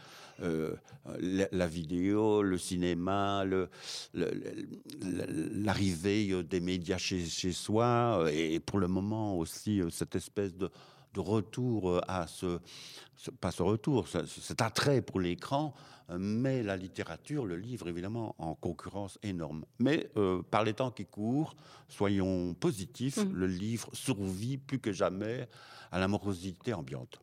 euh, 0.42 0.74
la, 1.20 1.46
la 1.52 1.66
vidéo, 1.66 2.42
le 2.42 2.58
cinéma, 2.58 3.44
l'arrivée 5.00 6.42
des 6.42 6.60
médias 6.60 6.98
chez, 6.98 7.24
chez 7.24 7.52
soi, 7.52 8.26
et 8.32 8.58
pour 8.60 8.78
le 8.78 8.88
moment 8.88 9.38
aussi 9.38 9.80
cette 9.90 10.16
espèce 10.16 10.54
de 10.56 10.70
de 11.14 11.20
retour 11.20 11.90
euh, 11.90 12.00
à 12.08 12.26
ce, 12.26 12.58
pas 13.40 13.50
ce 13.50 13.62
retour, 13.62 14.06
cet 14.08 14.60
attrait 14.60 15.00
pour 15.00 15.20
l'écran, 15.20 15.72
euh, 16.10 16.16
mais 16.18 16.62
la 16.62 16.76
littérature, 16.76 17.46
le 17.46 17.56
livre, 17.56 17.88
évidemment, 17.88 18.34
en 18.38 18.54
concurrence 18.54 19.18
énorme. 19.22 19.64
Mais 19.78 20.10
euh, 20.16 20.42
par 20.42 20.64
les 20.64 20.74
temps 20.74 20.90
qui 20.90 21.06
courent, 21.06 21.54
soyons 21.88 22.54
positifs, 22.54 23.18
mmh. 23.18 23.32
le 23.32 23.46
livre 23.46 23.88
survit 23.92 24.58
plus 24.58 24.80
que 24.80 24.92
jamais 24.92 25.48
à 25.92 25.98
la 25.98 26.08
morosité 26.08 26.74
ambiante. 26.74 27.20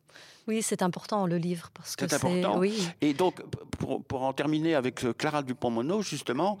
Oui, 0.48 0.62
c'est 0.62 0.82
important 0.82 1.26
le 1.26 1.36
livre 1.36 1.70
parce 1.74 1.94
que 1.94 2.08
c'est 2.08 2.16
important. 2.16 2.58
Oui. 2.58 2.88
Et 3.00 3.12
donc, 3.14 3.42
pour, 3.78 4.02
pour, 4.02 4.22
en 4.22 4.32
terminer 4.32 4.74
avec 4.74 5.06
Clara 5.16 5.42
Dupont-Mono, 5.42 6.02
justement, 6.02 6.58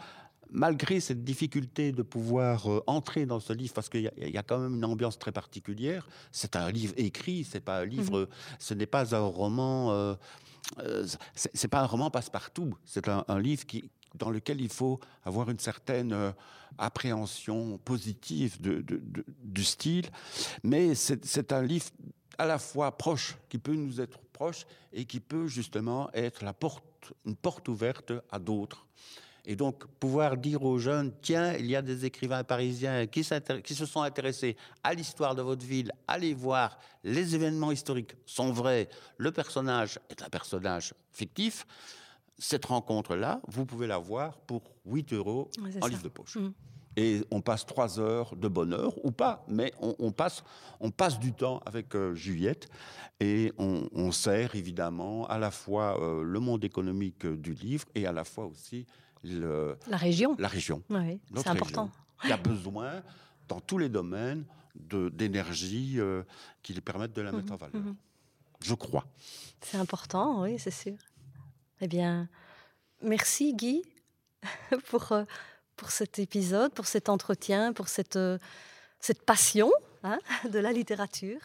malgré 0.52 1.00
cette 1.00 1.24
difficulté 1.24 1.92
de 1.92 2.02
pouvoir 2.02 2.70
euh, 2.70 2.82
entrer 2.86 3.26
dans 3.26 3.40
ce 3.40 3.52
livre, 3.52 3.72
parce 3.72 3.88
qu'il 3.88 4.02
y, 4.02 4.38
a 4.38 4.42
quand 4.42 4.58
même 4.58 4.74
une 4.74 4.84
ambiance 4.84 5.18
très 5.18 5.32
particulière, 5.32 6.06
c'est 6.30 6.56
un 6.56 6.70
livre 6.70 6.94
écrit, 6.96 7.44
c'est 7.44 7.60
pas 7.60 7.80
un 7.80 7.84
livre, 7.84 8.20
mhm. 8.20 8.26
ce 8.58 8.74
n'est 8.74 8.86
pas 8.86 9.14
un 9.14 9.20
roman, 9.20 9.92
euh, 9.92 10.14
euh, 10.78 11.06
c'est 11.34 11.68
pas 11.68 11.80
un 11.80 11.86
roman 11.86 12.10
passe-partout, 12.10 12.74
c'est 12.84 13.08
un, 13.08 13.40
livre 13.40 13.66
qui, 13.66 13.90
dans 14.14 14.30
lequel 14.30 14.60
il 14.60 14.68
faut 14.68 15.00
avoir 15.24 15.50
une 15.50 15.58
certaine 15.58 16.34
appréhension 16.78 17.78
positive 17.78 18.60
de, 18.60 18.84
du 19.42 19.64
style, 19.64 20.08
mais 20.62 20.94
c'est 20.94 21.52
un 21.52 21.62
livre 21.62 21.86
à 22.38 22.46
la 22.46 22.58
fois 22.58 22.96
proche, 22.96 23.36
qui 23.48 23.58
peut 23.58 23.74
nous 23.74 24.00
être 24.00 24.18
proche 24.32 24.66
et 24.92 25.04
qui 25.04 25.20
peut 25.20 25.46
justement 25.46 26.10
être 26.12 26.44
la 26.44 26.52
porte, 26.52 26.84
une 27.26 27.36
porte 27.36 27.68
ouverte 27.68 28.12
à 28.30 28.38
d'autres. 28.38 28.86
Et 29.44 29.56
donc, 29.56 29.86
pouvoir 29.98 30.36
dire 30.36 30.62
aux 30.62 30.78
jeunes, 30.78 31.12
tiens, 31.20 31.54
il 31.54 31.66
y 31.66 31.74
a 31.74 31.82
des 31.82 32.04
écrivains 32.04 32.44
parisiens 32.44 33.06
qui, 33.06 33.26
qui 33.64 33.74
se 33.74 33.86
sont 33.86 34.02
intéressés 34.02 34.56
à 34.84 34.94
l'histoire 34.94 35.34
de 35.34 35.42
votre 35.42 35.66
ville, 35.66 35.90
allez 36.06 36.32
voir, 36.32 36.78
les 37.02 37.34
événements 37.34 37.72
historiques 37.72 38.14
sont 38.24 38.52
vrais, 38.52 38.88
le 39.16 39.32
personnage 39.32 39.98
est 40.10 40.22
un 40.22 40.28
personnage 40.28 40.94
fictif. 41.10 41.66
Cette 42.38 42.66
rencontre-là, 42.66 43.40
vous 43.48 43.66
pouvez 43.66 43.88
la 43.88 43.98
voir 43.98 44.38
pour 44.38 44.62
8 44.86 45.12
euros 45.12 45.50
en 45.80 45.86
livre 45.88 46.02
de 46.02 46.08
poche. 46.08 46.36
Mmh. 46.36 46.52
Et 46.96 47.22
on 47.30 47.40
passe 47.40 47.64
trois 47.64 47.98
heures 47.98 48.36
de 48.36 48.48
bonheur, 48.48 48.92
ou 49.04 49.10
pas, 49.10 49.44
mais 49.48 49.72
on, 49.80 50.12
passe, 50.12 50.44
on 50.78 50.90
passe 50.90 51.18
du 51.18 51.32
temps 51.32 51.60
avec 51.64 51.94
euh, 51.94 52.14
Juliette 52.14 52.68
et 53.18 53.52
on, 53.56 54.12
sert 54.12 54.54
évidemment 54.54 55.26
à 55.28 55.38
la 55.38 55.50
fois 55.50 55.98
euh, 56.00 56.22
le 56.22 56.38
monde 56.38 56.64
économique 56.64 57.26
du 57.26 57.54
livre 57.54 57.86
et 57.94 58.06
à 58.06 58.12
la 58.12 58.24
fois 58.24 58.44
aussi 58.44 58.86
la 59.24 59.96
région. 59.96 60.36
La 60.38 60.48
région. 60.48 60.82
c'est 61.36 61.48
important. 61.48 61.90
Il 62.24 62.30
y 62.30 62.32
a 62.32 62.36
besoin, 62.36 63.02
dans 63.48 63.60
tous 63.60 63.78
les 63.78 63.88
domaines, 63.88 64.44
d'énergie 64.74 65.96
euh, 65.98 66.22
qui 66.62 66.72
lui 66.72 66.80
permettent 66.80 67.12
de 67.12 67.22
la 67.22 67.32
mettre 67.32 67.52
en 67.52 67.56
mhm, 67.56 67.60
valeur. 67.60 67.82
Mhm. 67.82 67.96
Je 68.62 68.74
crois. 68.74 69.04
C'est 69.60 69.76
important, 69.76 70.42
oui, 70.42 70.58
c'est 70.58 70.70
sûr. 70.70 70.96
Eh 71.80 71.88
bien, 71.88 72.28
merci 73.02 73.54
Guy 73.54 73.82
pour, 74.88 75.12
euh, 75.12 75.24
pour 75.76 75.90
cet 75.90 76.18
épisode, 76.18 76.72
pour 76.72 76.86
cet 76.86 77.08
entretien, 77.08 77.72
pour 77.72 77.88
cette, 77.88 78.16
euh, 78.16 78.38
cette 79.00 79.24
passion 79.24 79.70
hein, 80.04 80.18
de 80.50 80.58
la 80.58 80.72
littérature. 80.72 81.40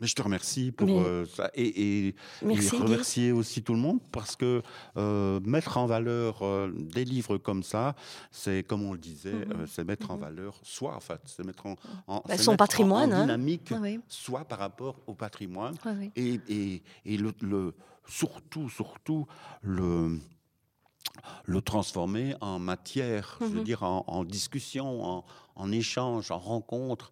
Mais 0.00 0.06
je 0.06 0.14
te 0.14 0.22
remercie 0.22 0.70
pour 0.70 0.88
euh, 0.88 1.26
ça 1.26 1.50
et, 1.54 2.08
et, 2.08 2.14
remercier 2.42 3.32
aussi 3.32 3.62
tout 3.62 3.72
le 3.74 3.80
monde 3.80 3.98
parce 4.12 4.36
que 4.36 4.62
euh, 4.96 5.40
mettre 5.40 5.76
en 5.76 5.86
valeur 5.86 6.42
euh, 6.42 6.70
des 6.72 7.04
livres 7.04 7.36
comme 7.36 7.64
ça, 7.64 7.96
c'est 8.30 8.62
comme 8.62 8.84
on 8.84 8.92
le 8.92 8.98
disait, 8.98 9.32
mhm. 9.32 9.66
c'est 9.66 9.82
mettre 9.82 10.12
en 10.12 10.14
mhm. 10.14 10.20
valeur 10.20 10.60
soi 10.62 10.94
en 10.94 11.00
fait, 11.00 11.20
c'est 11.24 11.44
mettre 11.44 11.66
en, 11.66 11.76
bah, 12.06 12.38
son 12.38 12.56
patrimoine, 12.56 13.12
en, 13.12 13.22
dynamique, 13.22 13.74
soit 14.06 14.44
par 14.44 14.60
rapport 14.60 14.96
au 15.08 15.14
patrimoine 15.14 15.74
et, 16.14 16.40
et, 17.04 17.16
le, 17.16 17.32
le, 17.40 17.74
surtout 18.06 18.68
surtout 18.68 19.26
le 19.62 20.20
le 21.44 21.60
transformer 21.60 22.36
en 22.40 22.60
matière, 22.60 23.38
je 23.40 23.46
veux 23.46 23.58
mhm. 23.58 23.64
dire 23.64 23.82
en, 23.82 24.04
en 24.06 24.22
discussion, 24.22 25.04
en, 25.04 25.24
en 25.56 25.72
échange, 25.72 26.30
en 26.30 26.38
rencontre. 26.38 27.10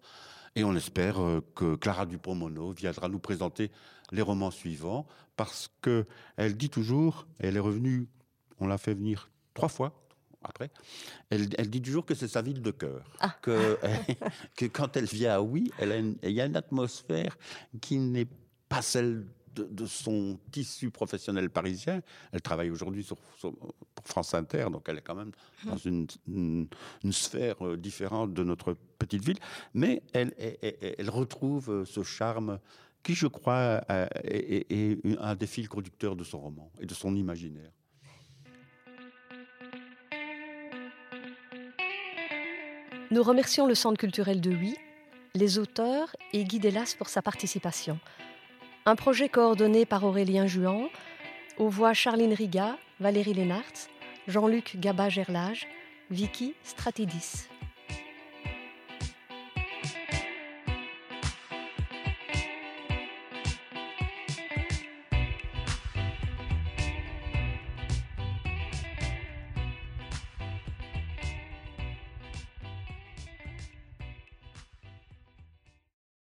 Et 0.55 0.63
on 0.63 0.75
espère 0.75 1.21
euh, 1.21 1.41
que 1.55 1.75
Clara 1.75 2.05
Dupont-Mono 2.05 2.71
viendra 2.71 3.09
nous 3.09 3.19
présenter 3.19 3.71
les 4.11 4.21
romans 4.21 4.51
suivants, 4.51 5.05
parce 5.35 5.69
qu'elle 5.81 6.57
dit 6.57 6.69
toujours, 6.69 7.27
elle 7.39 7.57
est 7.57 7.61
revenue, 7.61 8.07
on 8.59 8.67
l'a 8.67 8.77
fait 8.77 8.93
venir 8.93 9.29
trois 9.53 9.69
fois 9.69 9.93
après, 10.43 10.69
elle, 11.29 11.69
dit 11.69 11.81
toujours 11.81 12.05
que 12.05 12.15
c'est 12.15 12.27
sa 12.27 12.41
ville 12.41 12.61
de 12.61 12.71
cœur, 12.71 13.03
ah. 13.19 13.35
que, 13.41 13.77
que 14.55 14.65
quand 14.65 14.95
elle 14.95 15.05
vient 15.05 15.33
à 15.33 15.41
Oui, 15.41 15.71
elle 15.77 16.15
il 16.23 16.31
y 16.31 16.39
a 16.39 16.45
une 16.45 16.55
atmosphère 16.55 17.37
qui 17.81 17.97
n'est 17.97 18.27
pas 18.69 18.81
celle 18.81 19.25
de, 19.59 19.85
son 19.85 20.39
tissu 20.51 20.91
professionnel 20.91 21.49
parisien. 21.49 22.01
Elle 22.31 22.41
travaille 22.41 22.69
aujourd'hui 22.69 23.03
sur, 23.03 23.17
pour 23.17 23.73
France 24.03 24.33
Inter, 24.33 24.67
donc 24.71 24.87
elle 24.87 24.97
est 24.97 25.01
quand 25.01 25.15
même 25.15 25.31
dans 25.65 25.77
une, 25.77 26.07
une, 26.27 26.67
sphère 27.11 27.65
euh, 27.65 27.77
différente 27.77 28.33
de 28.33 28.43
notre 28.43 28.75
petite 28.99 29.23
ville. 29.23 29.39
Mais 29.73 30.01
elle, 30.13 30.33
elle, 30.37 31.09
retrouve 31.09 31.69
euh, 31.69 31.85
ce 31.85 32.03
charme 32.03 32.59
qui, 33.03 33.13
je 33.13 33.27
crois, 33.27 33.81
euh, 33.89 34.07
est, 34.23 34.97
un 35.19 35.35
des 35.35 35.47
fils 35.47 35.67
conducteurs 35.67 36.15
de 36.15 36.23
son 36.23 36.39
roman 36.39 36.71
et 36.79 36.85
de 36.85 36.93
son 36.93 37.15
imaginaire. 37.15 37.71
Nous 43.09 43.23
remercions 43.23 43.65
le 43.65 43.75
Centre 43.75 43.97
culturel 43.97 44.41
de 44.41 44.51
Huy, 44.51 44.75
les 45.33 45.59
auteurs 45.59 46.13
et 46.33 46.43
Guy 46.43 46.59
Delas 46.59 46.95
pour 46.97 47.07
sa 47.07 47.21
participation. 47.21 47.99
Un 48.87 48.95
projet 48.95 49.27
coordonné 49.27 49.85
par 49.85 50.05
Aurélien 50.05 50.47
Juan, 50.47 50.87
aux 51.57 51.67
voix 51.67 51.93
Charline 51.93 52.31
Riga, 52.31 52.77
Valérie 53.01 53.33
Lénart, 53.33 53.73
Jean-Luc 54.29 54.77
Gaba-Gerlage, 54.79 55.67
Vicky 56.09 56.55
Stratidis. 56.63 57.49